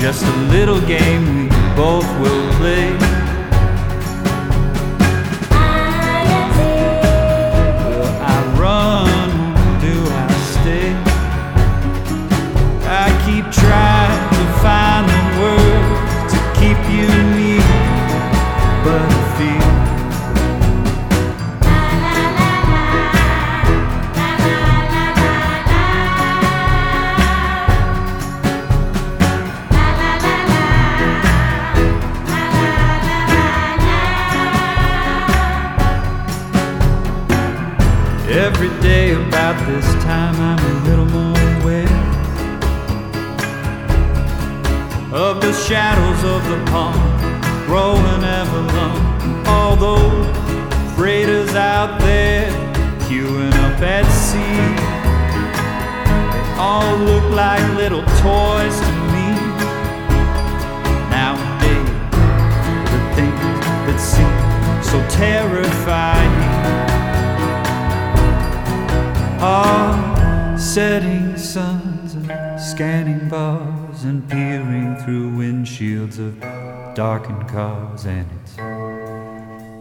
Just 0.00 0.24
a 0.24 0.36
little 0.56 0.80
game 0.80 1.48
we 1.48 1.48
both 1.76 2.08
will 2.22 2.50
play. 2.54 3.05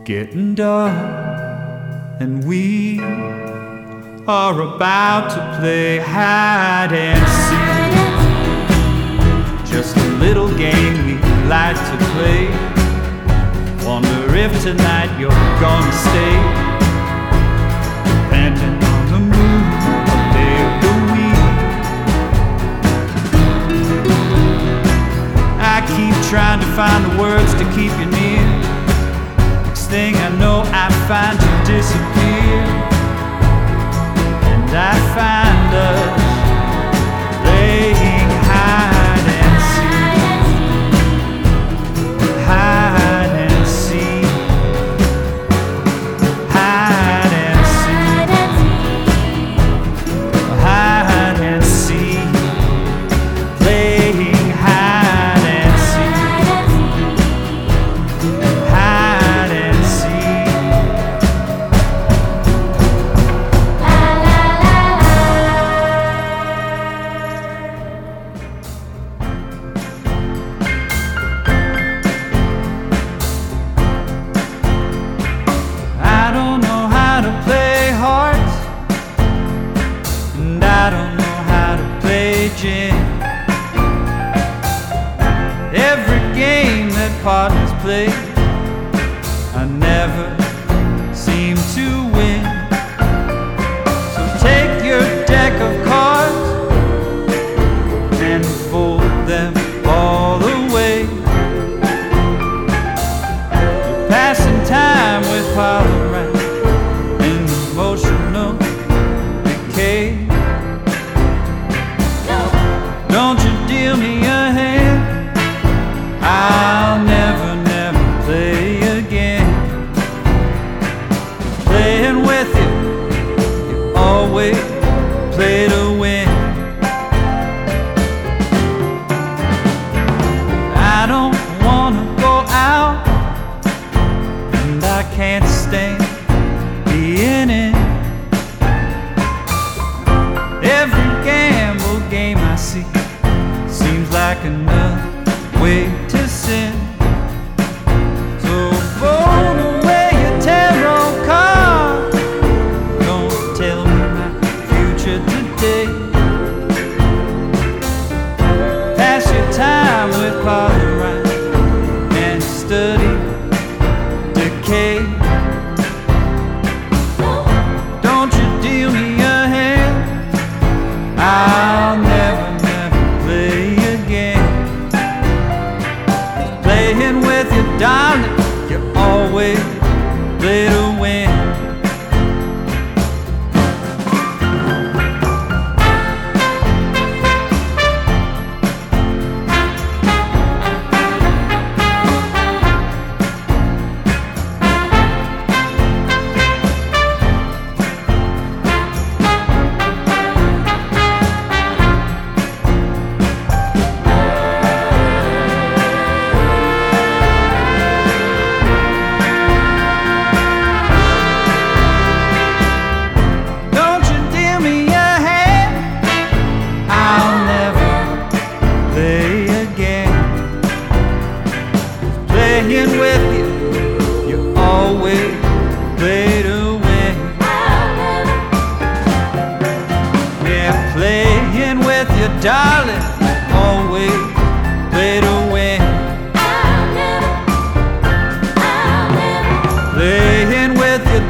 Getting 0.06 0.54
dark 0.54 0.94
and 2.20 2.44
we 2.48 3.00
are 4.28 4.62
about 4.62 5.30
to 5.32 5.58
play 5.60 5.98
hide 5.98 6.94
and 6.94 7.18
seek. 7.42 7.66
Just 9.68 9.98
a 9.98 10.08
little 10.20 10.56
game 10.56 10.94
we 11.08 11.14
like 11.50 11.76
to 11.76 11.98
play. 12.14 12.46
Wonder 13.84 14.36
if 14.36 14.52
tonight 14.62 15.10
you're 15.20 15.32
gonna 15.60 15.92
stay. 15.92 16.38
Depending 18.06 18.78
on 18.94 19.06
the 19.12 19.20
mood 19.34 19.66
of 20.14 20.22
day 20.38 20.58
of 20.68 20.74
the 20.86 20.94
week. 21.14 21.42
I 25.58 25.82
keep 25.98 26.16
trying 26.30 26.60
to 26.60 26.68
find 26.76 27.06
the 27.06 27.15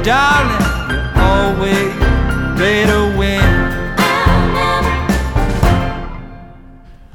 darling, 0.05 0.61
you 0.91 1.21
always 1.21 1.93
play 2.55 2.85
to 2.85 3.17
win. 3.17 3.41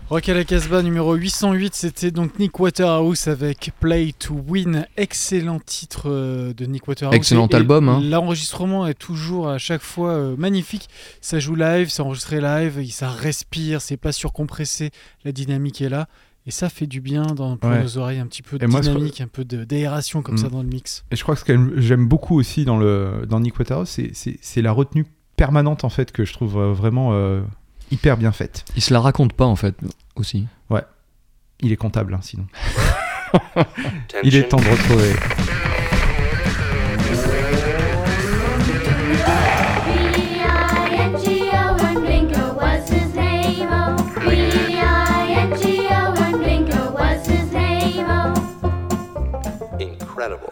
Rock 0.08 0.28
à 0.28 0.34
la 0.34 0.42
Casbah 0.42 0.82
numéro 0.82 1.14
808, 1.14 1.72
c'était 1.72 2.10
donc 2.10 2.36
Nick 2.40 2.58
Waterhouse 2.58 3.28
avec 3.28 3.70
Play 3.78 4.12
to 4.18 4.34
Win. 4.48 4.86
Excellent 4.96 5.60
titre 5.60 6.10
euh, 6.10 6.52
de 6.52 6.66
Nick 6.66 6.88
Waterhouse. 6.88 7.14
Excellent 7.14 7.46
Et- 7.46 7.54
album, 7.54 7.88
hein. 7.88 8.00
L'enregistrement 8.02 8.88
est 8.88 8.94
toujours 8.94 9.48
à 9.48 9.58
chaque 9.58 9.82
fois 9.82 10.10
euh, 10.10 10.34
magnifique. 10.36 10.88
Ça 11.20 11.38
joue 11.38 11.54
live, 11.54 11.90
c'est 11.90 12.02
enregistré 12.02 12.40
live, 12.40 12.84
ça 12.90 13.08
respire, 13.08 13.80
c'est 13.80 13.96
pas 13.96 14.10
surcompressé, 14.10 14.90
la 15.24 15.30
dynamique 15.30 15.80
est 15.80 15.88
là. 15.88 16.08
Et 16.50 16.52
ça 16.52 16.68
fait 16.68 16.88
du 16.88 17.00
bien 17.00 17.22
dans, 17.22 17.56
pour 17.56 17.70
Ouais. 17.70 17.80
nos 17.80 17.96
oreilles, 17.96 18.18
un 18.18 18.26
petit 18.26 18.42
peu 18.42 18.58
de 18.58 18.64
Et 18.64 18.66
moi, 18.66 18.82
ce- 18.82 18.88
dynamique, 18.88 19.20
un 19.20 19.28
peu 19.28 19.44
d'aération 19.44 20.20
comme 20.20 20.34
Mm. 20.34 20.38
ça 20.38 20.48
dans 20.48 20.62
le 20.62 20.68
mix. 20.68 21.04
Et 21.12 21.16
je 21.16 21.22
crois 21.22 21.36
que 21.36 21.40
ce 21.42 21.44
que 21.44 21.80
j'aime 21.80 22.08
beaucoup 22.08 22.36
aussi 22.36 22.64
dans, 22.64 22.76
le, 22.76 23.24
dans 23.28 23.38
Nick 23.38 23.56
Waterhouse, 23.56 23.88
c'est- 23.88 24.10
c'est 24.14 24.36
c'est 24.42 24.60
la 24.60 24.72
retenue 24.72 25.06
permanente 25.36 25.84
en 25.84 25.90
fait 25.90 26.10
que 26.10 26.24
je 26.24 26.32
trouve 26.32 26.58
euh, 26.58 26.72
vraiment 26.72 27.10
euh, 27.12 27.42
hyper 27.92 28.16
bien 28.16 28.32
faite. 28.32 28.64
Il 28.74 28.82
se 28.82 28.92
la 28.92 28.98
raconte 28.98 29.32
pas 29.32 29.46
en 29.46 29.54
fait 29.54 29.76
aussi. 30.16 30.48
Il 31.62 31.70
est 31.72 31.76
comptable 31.76 32.14
hein, 32.14 32.20
sinon. 32.22 32.46
Il 34.24 34.34
est 34.34 34.48
temps 34.48 34.56
de 34.56 34.68
retrouver. 34.68 35.12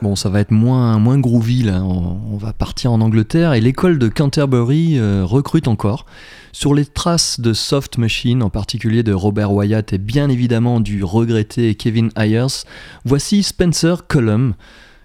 Bon, 0.03 0.17
ça 0.17 0.29
va 0.29 0.41
être 0.41 0.51
moins, 0.51 0.99
moins 0.99 1.19
groovy 1.19 1.63
là. 1.63 1.83
On, 1.83 2.37
va 2.37 2.53
partir 2.53 2.93
en 2.93 3.01
Angleterre 3.01 3.53
et 3.55 3.61
l'école 3.61 3.99
de 3.99 4.09
Canterbury 4.09 4.99
euh, 4.99 5.25
recrute 5.25 5.67
encore. 5.67 6.07
Sur 6.53 6.73
les 6.73 6.87
traces 6.87 7.41
de 7.41 7.53
Soft 7.53 7.99
Machine, 7.99 8.43
en 8.43 8.51
particulier 8.51 9.03
de 9.03 9.13
Robert 9.13 9.53
Wyatt 9.53 9.93
et 9.93 9.99
bien 9.99 10.29
évidemment 10.29 10.81
du 10.81 11.03
regretté 11.05 11.75
Kevin 11.75 12.11
Ayers, 12.17 12.65
voici 13.05 13.43
Spencer 13.43 14.07
Cullum. 14.07 14.55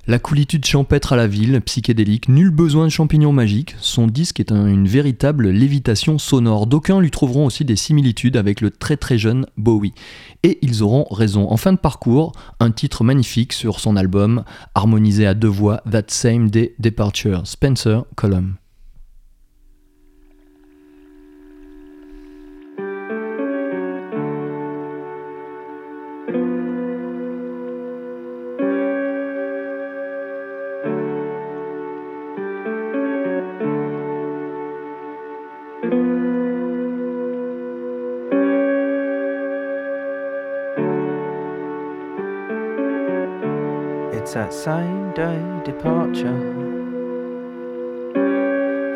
La 0.06 0.20
coolitude 0.20 0.66
champêtre 0.66 1.14
à 1.14 1.16
la 1.16 1.28
ville, 1.28 1.62
psychédélique, 1.62 2.28
nul 2.28 2.50
besoin 2.50 2.84
de 2.86 2.92
champignons 2.92 3.32
magiques. 3.32 3.74
Son 3.80 4.06
disque 4.08 4.42
est 4.42 4.52
un- 4.52 4.68
une 4.68 4.86
véritable 4.86 5.50
lévitation 5.50 6.20
sonore. 6.20 6.68
D'aucuns 6.68 7.00
lui 7.00 7.10
trouveront 7.10 7.46
aussi 7.46 7.64
des 7.64 7.78
similitudes 7.78 8.36
avec 8.36 8.60
le 8.60 8.70
très 8.70 8.98
très 8.98 9.18
jeune 9.18 9.46
Bowie. 9.56 9.94
Et 10.44 10.60
ils 10.62 10.84
auront 10.84 11.06
raison. 11.10 11.50
En 11.50 11.56
fin 11.56 11.72
de 11.72 11.78
parcours, 11.78 12.34
un 12.60 12.72
titre 12.72 13.06
magnifique 13.06 13.54
sur 13.54 13.80
son 13.80 13.96
album, 13.96 14.44
harmonisé 14.76 15.26
à 15.26 15.34
deux 15.36 15.48
voix, 15.48 15.82
That 15.90 16.04
Same 16.10 16.50
Day 16.50 16.76
Departure, 16.80 17.44
Spencer 17.48 18.04
Cullum. 18.18 18.56
It's 44.34 44.40
that 44.40 44.52
same 44.52 45.14
day 45.14 45.40
departure 45.64 46.40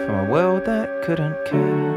from 0.03 0.15
a 0.25 0.27
world 0.31 0.65
that 0.65 1.03
couldn't 1.03 1.35
care. 1.45 1.93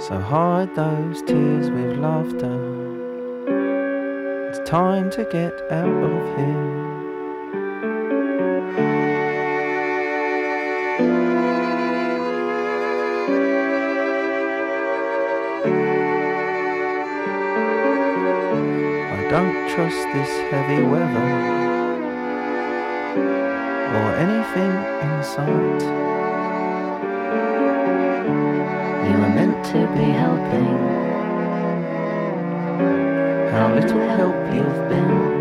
So 0.00 0.18
hide 0.18 0.74
those 0.74 1.20
tears 1.20 1.68
with 1.68 1.98
laughter. 1.98 2.56
It's 4.48 4.58
time 4.66 5.10
to 5.10 5.24
get 5.24 5.52
out 5.70 5.86
of 5.86 6.38
here. 6.38 6.85
Don't 19.36 19.68
trust 19.68 20.02
this 20.14 20.30
heavy 20.50 20.82
weather 20.82 21.28
or 23.98 24.08
anything 24.16 24.72
in 25.04 25.22
sight. 25.22 25.82
You 29.06 29.18
were 29.20 29.34
meant 29.38 29.62
to 29.66 29.80
be 29.94 30.06
helping. 30.24 30.78
How 33.52 33.74
little 33.74 34.08
help 34.08 34.54
you've 34.54 34.88
been. 34.88 35.35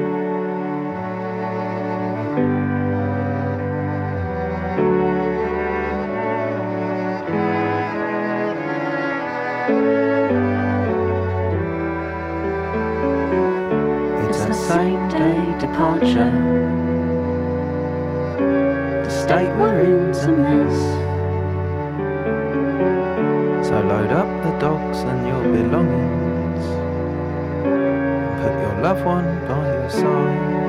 One 29.06 29.40
by 29.48 29.68
your 29.68 29.90
side. 29.90 30.66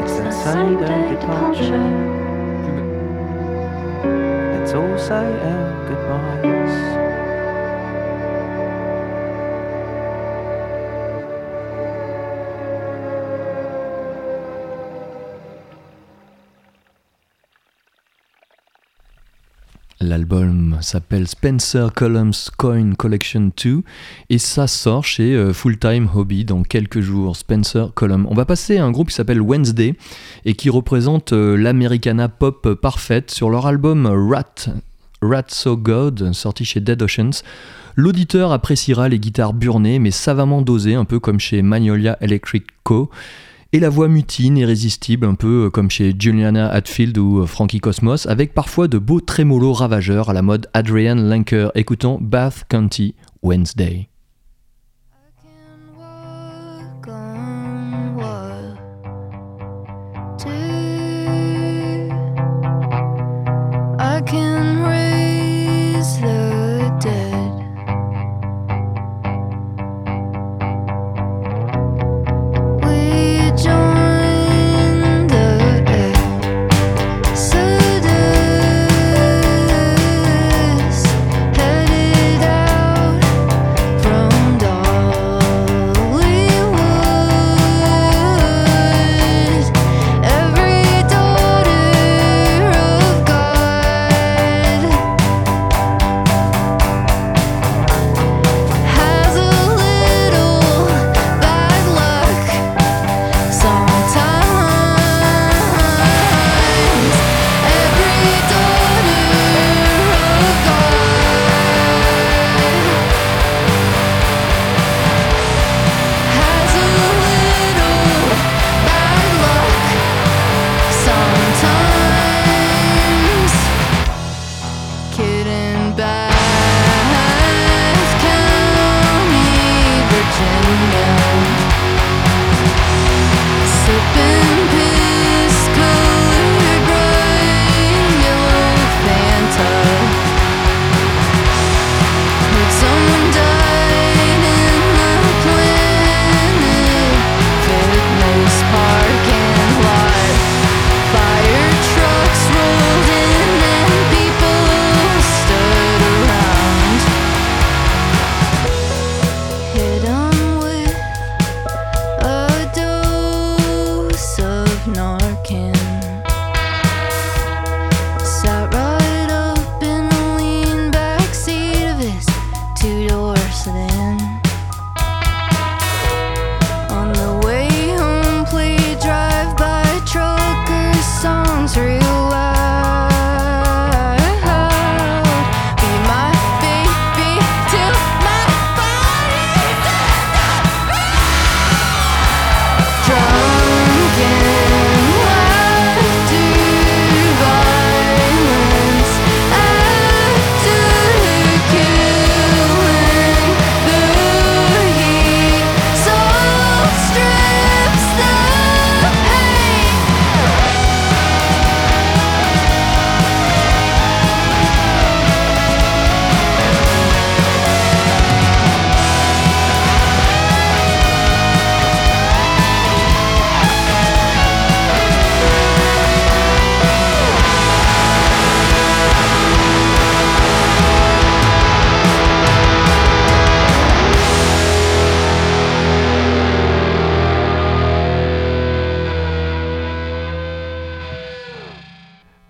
It's 0.00 0.16
the 0.16 0.32
same 0.32 0.80
day 0.80 1.10
departure. 1.10 1.88
Let's 4.52 4.72
all 4.72 4.98
say 4.98 5.14
our 5.14 5.86
goodbyes. 5.86 6.97
L'album 20.00 20.78
s'appelle 20.80 21.26
Spencer 21.26 21.92
Cullum's 21.92 22.50
Coin 22.56 22.92
Collection 22.92 23.50
2 23.60 23.82
et 24.30 24.38
ça 24.38 24.68
sort 24.68 25.04
chez 25.04 25.34
euh, 25.34 25.52
Full 25.52 25.76
Time 25.76 26.08
Hobby 26.14 26.44
dans 26.44 26.62
quelques 26.62 27.00
jours. 27.00 27.36
Spencer 27.36 27.92
Cullum. 27.96 28.24
On 28.30 28.34
va 28.34 28.44
passer 28.44 28.78
à 28.78 28.84
un 28.84 28.92
groupe 28.92 29.08
qui 29.08 29.16
s'appelle 29.16 29.40
Wednesday 29.40 29.96
et 30.44 30.54
qui 30.54 30.70
représente 30.70 31.32
euh, 31.32 31.56
l'Americana 31.56 32.28
pop 32.28 32.74
parfaite 32.74 33.32
sur 33.32 33.50
leur 33.50 33.66
album 33.66 34.06
Rat. 34.06 34.68
Rat 35.20 35.46
So 35.48 35.76
God, 35.76 36.32
sorti 36.32 36.64
chez 36.64 36.78
Dead 36.78 37.02
Oceans. 37.02 37.42
L'auditeur 37.96 38.52
appréciera 38.52 39.08
les 39.08 39.18
guitares 39.18 39.52
burnées 39.52 39.98
mais 39.98 40.12
savamment 40.12 40.62
dosées, 40.62 40.94
un 40.94 41.06
peu 41.06 41.18
comme 41.18 41.40
chez 41.40 41.60
Magnolia 41.60 42.16
Electric 42.20 42.66
Co. 42.84 43.10
Et 43.74 43.80
la 43.80 43.90
voix 43.90 44.08
mutine, 44.08 44.56
irrésistible, 44.56 45.26
un 45.26 45.34
peu 45.34 45.68
comme 45.68 45.90
chez 45.90 46.14
Juliana 46.18 46.70
Hatfield 46.70 47.18
ou 47.18 47.46
Frankie 47.46 47.80
Cosmos, 47.80 48.24
avec 48.24 48.54
parfois 48.54 48.88
de 48.88 48.96
beaux 48.96 49.20
trémolos 49.20 49.74
ravageurs 49.74 50.30
à 50.30 50.32
la 50.32 50.40
mode 50.40 50.70
Adrian 50.72 51.16
Lenker. 51.16 51.68
Écoutons 51.74 52.16
Bath 52.18 52.64
County 52.70 53.14
Wednesday. 53.42 54.07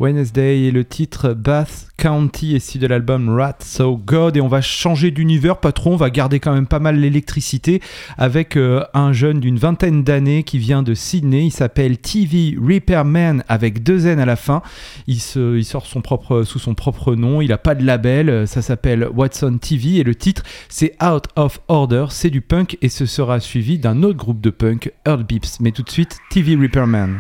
Wednesday 0.01 0.63
et 0.63 0.71
le 0.71 0.85
titre 0.85 1.35
Bath 1.35 1.89
County 1.97 2.55
issu 2.55 2.79
de 2.79 2.87
l'album 2.87 3.29
Rat 3.29 3.59
So 3.61 3.97
God. 3.97 4.37
Et 4.37 4.41
on 4.41 4.49
va 4.49 4.61
changer 4.61 5.11
d'univers 5.11 5.59
pas 5.59 5.73
trop 5.73 5.93
on 5.93 5.97
va 5.97 6.11
garder 6.11 6.39
quand 6.39 6.53
même 6.53 6.67
pas 6.67 6.79
mal 6.79 7.01
l'électricité 7.01 7.81
avec 8.17 8.57
euh, 8.57 8.85
un 8.95 9.13
jeune 9.13 9.41
d'une 9.41 9.59
vingtaine 9.59 10.05
d'années 10.05 10.45
qui 10.45 10.59
vient 10.59 10.83
de 10.83 10.95
Sydney. 10.95 11.47
Il 11.47 11.51
s'appelle 11.51 11.99
TV 11.99 12.57
Repairman 12.61 13.43
avec 13.49 13.83
deux 13.83 14.07
N 14.07 14.21
à 14.21 14.27
la 14.27 14.37
fin. 14.37 14.63
Il, 15.07 15.21
se, 15.21 15.57
il 15.57 15.65
sort 15.65 15.87
son 15.87 16.01
propre, 16.01 16.45
sous 16.45 16.59
son 16.59 16.75
propre 16.75 17.15
nom. 17.15 17.41
Il 17.41 17.53
a 17.53 17.59
pas 17.59 17.75
de 17.75 17.85
label. 17.85 18.47
Ça 18.47 18.63
s'appelle 18.63 19.09
Watson 19.15 19.59
TV 19.59 19.97
et 19.97 20.05
le 20.05 20.15
titre 20.15 20.43
c'est 20.69 20.95
Out 21.03 21.25
of 21.37 21.61
Order. 21.69 22.07
C'est 22.11 22.31
du 22.31 22.41
punk 22.41 22.79
et 22.83 22.89
ce 22.89 23.07
sera 23.07 23.41
suivi 23.41 23.79
d'un 23.79 24.03
autre 24.03 24.19
groupe 24.19 24.41
de 24.41 24.51
punk 24.51 24.93
Earth 25.07 25.27
Beeps. 25.27 25.61
Mais 25.61 25.73
tout 25.73 25.83
de 25.83 25.91
suite 25.91 26.19
TV 26.31 26.55
Repairman 26.55 27.19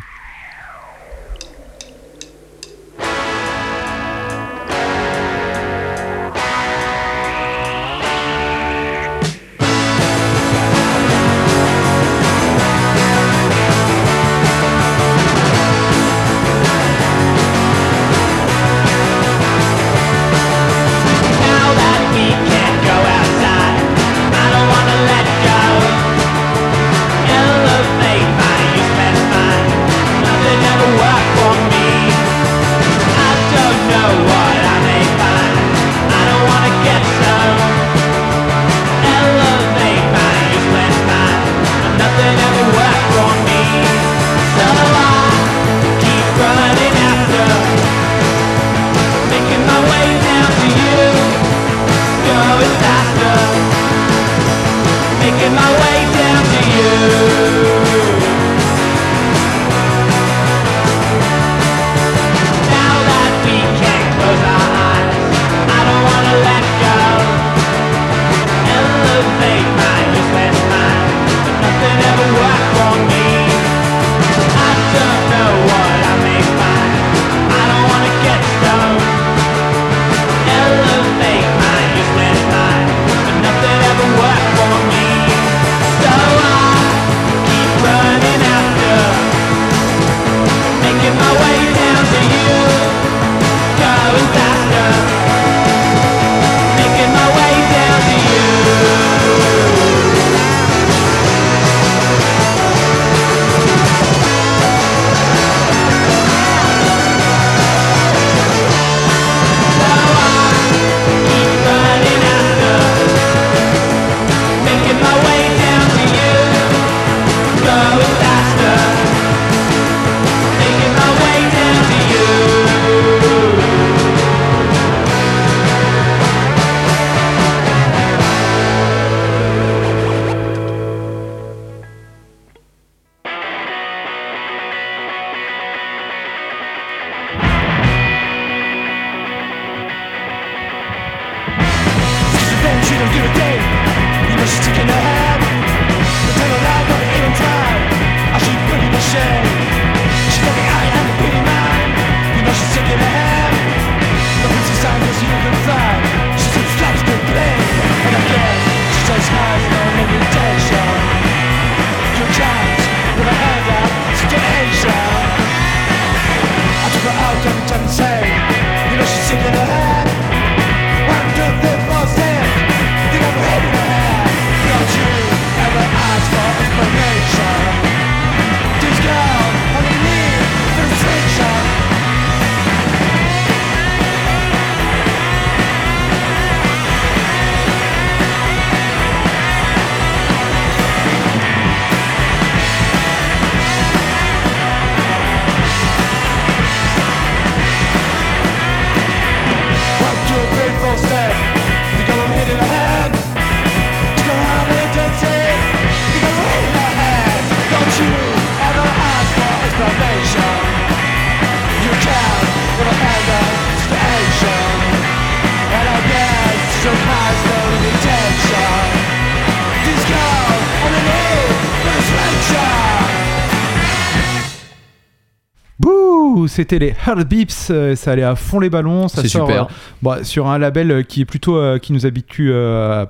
c'était 226.58 226.78
les 226.80 226.94
Heartbeeps, 227.06 227.68
euh, 227.70 227.94
ça 227.94 228.10
allait 228.12 228.22
à 228.24 228.34
fond 228.34 228.58
les 228.58 228.68
ballons, 228.70 229.06
ça 229.08 229.22
C'est 229.22 229.28
sort 229.28 229.46
super. 229.46 229.62
euh, 229.64 229.66
bah, 230.02 230.24
sur 230.24 230.48
un 230.48 230.58
label 230.58 230.90
euh, 230.90 231.02
qui 231.02 231.20
est 231.20 231.24
plutôt 231.24 231.78
qui 231.78 231.92
nous 231.92 232.04
habitue 232.04 232.52
à- 232.52 233.08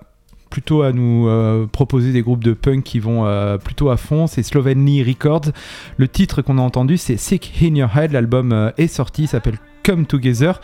plutôt 0.51 0.82
à 0.82 0.92
nous 0.92 1.28
euh, 1.28 1.66
proposer 1.66 2.12
des 2.12 2.22
groupes 2.22 2.42
de 2.44 2.53
punk 2.55 2.82
qui 2.82 2.99
vont 3.01 3.26
euh, 3.26 3.59
plutôt 3.59 3.90
à 3.90 3.96
fond, 3.96 4.26
c'est 4.26 4.42
Slovenly 4.42 5.03
Records. 5.03 5.53
Le 5.99 6.09
titre 6.09 6.40
qu'on 6.42 6.59
a 6.59 6.62
entendu 6.62 6.96
c'est 6.96 7.16
Sick 7.16 7.53
in 7.62 7.74
Your 7.74 7.90
Head, 7.96 8.12
l'album 8.12 8.53
euh, 8.53 8.70
est 8.78 8.86
sorti, 8.88 9.26
s'appelle 9.26 9.59
Come 9.82 10.05
Together. 10.07 10.61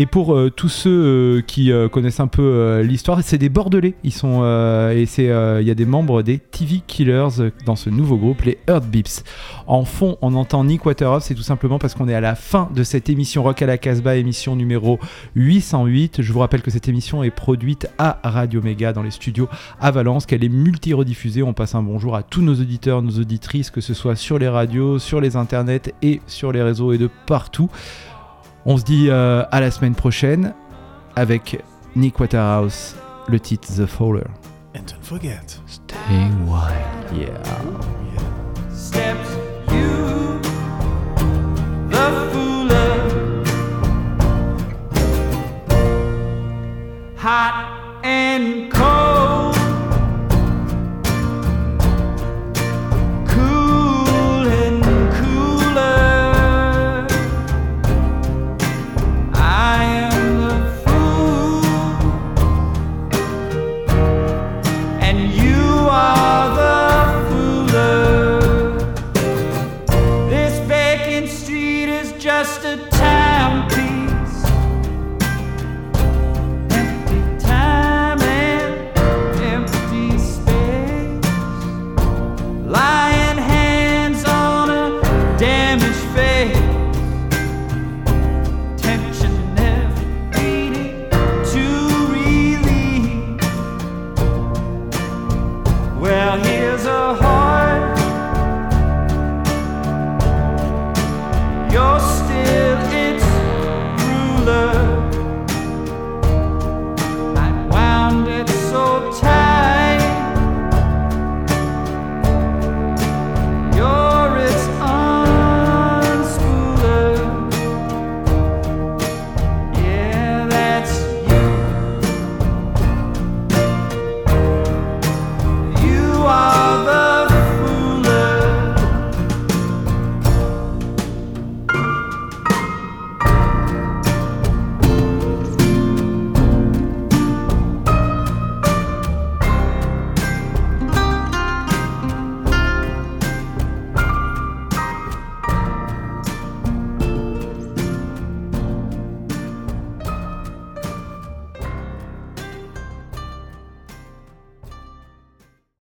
Et 0.00 0.06
pour 0.06 0.32
euh, 0.32 0.48
tous 0.48 0.68
ceux 0.68 0.90
euh, 0.90 1.42
qui 1.42 1.72
euh, 1.72 1.88
connaissent 1.88 2.20
un 2.20 2.28
peu 2.28 2.82
l'histoire, 2.82 3.20
c'est 3.24 3.36
des 3.36 3.48
Bordelais. 3.48 3.94
Ils 4.04 4.12
sont 4.12 4.44
et 4.94 5.06
c'est 5.06 5.24
il 5.24 5.66
y 5.66 5.70
a 5.70 5.74
des 5.74 5.84
membres 5.84 6.22
des 6.22 6.38
TV 6.38 6.80
Killers 6.86 7.50
dans 7.66 7.74
ce 7.74 7.90
nouveau 7.90 8.16
groupe, 8.16 8.42
les 8.42 8.58
Heartbeeps. 8.68 9.24
En 9.66 9.84
fond, 9.84 10.16
on 10.22 10.34
entend 10.34 10.62
Nick 10.62 10.86
Waterhouse, 10.86 11.24
c'est 11.24 11.34
tout 11.34 11.42
simplement 11.42 11.80
parce 11.80 11.94
qu'on 11.94 12.08
est 12.08 12.14
à 12.14 12.20
la 12.20 12.36
fin 12.36 12.68
de 12.74 12.84
cette 12.84 13.10
émission 13.10 13.42
Rock 13.42 13.60
à 13.60 13.66
la 13.66 13.76
Casbah, 13.76 14.16
émission 14.16 14.54
numéro 14.54 15.00
808. 15.34 16.22
Je 16.22 16.32
vous 16.32 16.38
rappelle 16.38 16.62
que 16.62 16.70
cette 16.70 16.88
émission 16.88 17.24
est 17.24 17.30
produite 17.30 17.88
à 17.98 18.20
Radio 18.22 18.62
Méga 18.62 18.92
dans 18.92 19.02
les 19.02 19.10
studios 19.10 19.48
à 19.80 19.90
Valence, 19.90 20.26
qu'elle 20.26 20.44
est 20.44 20.48
multi-rediffusée. 20.48 21.42
On 21.42 21.54
passe 21.54 21.74
un 21.74 21.82
bonjour 21.82 22.14
à 22.14 22.22
tous 22.22 22.42
nos 22.42 22.54
auditeurs, 22.54 23.02
nos 23.02 23.18
auditrices, 23.18 23.70
que 23.70 23.80
ce 23.80 23.94
soit 23.94 24.14
sur 24.14 24.38
les 24.38 24.48
radios, 24.48 25.00
sur 25.00 25.20
les 25.20 25.34
internets 25.34 25.92
et 26.02 26.20
sur 26.28 26.52
les 26.52 26.62
réseaux 26.62 26.92
et 26.92 26.98
de 26.98 27.10
partout. 27.26 27.68
On 28.70 28.76
se 28.76 28.84
dit 28.84 29.06
euh, 29.08 29.44
à 29.50 29.60
la 29.62 29.70
semaine 29.70 29.94
prochaine 29.94 30.52
avec 31.16 31.58
Nick 31.96 32.20
Waterhouse, 32.20 32.96
le 33.26 33.40
titre 33.40 33.66
The 33.66 33.86
Fowler. 33.86 34.26
And 34.76 34.80
don't 34.80 35.02
forget. 35.02 35.58
Stay 35.66 36.28
wild. 36.46 37.18
Yeah. 37.18 37.32
steps 38.70 39.30
you 39.72 40.38
the 41.88 42.28
fooler 42.30 43.42
hot 47.16 48.00
and 48.04 48.70
cold 48.70 49.57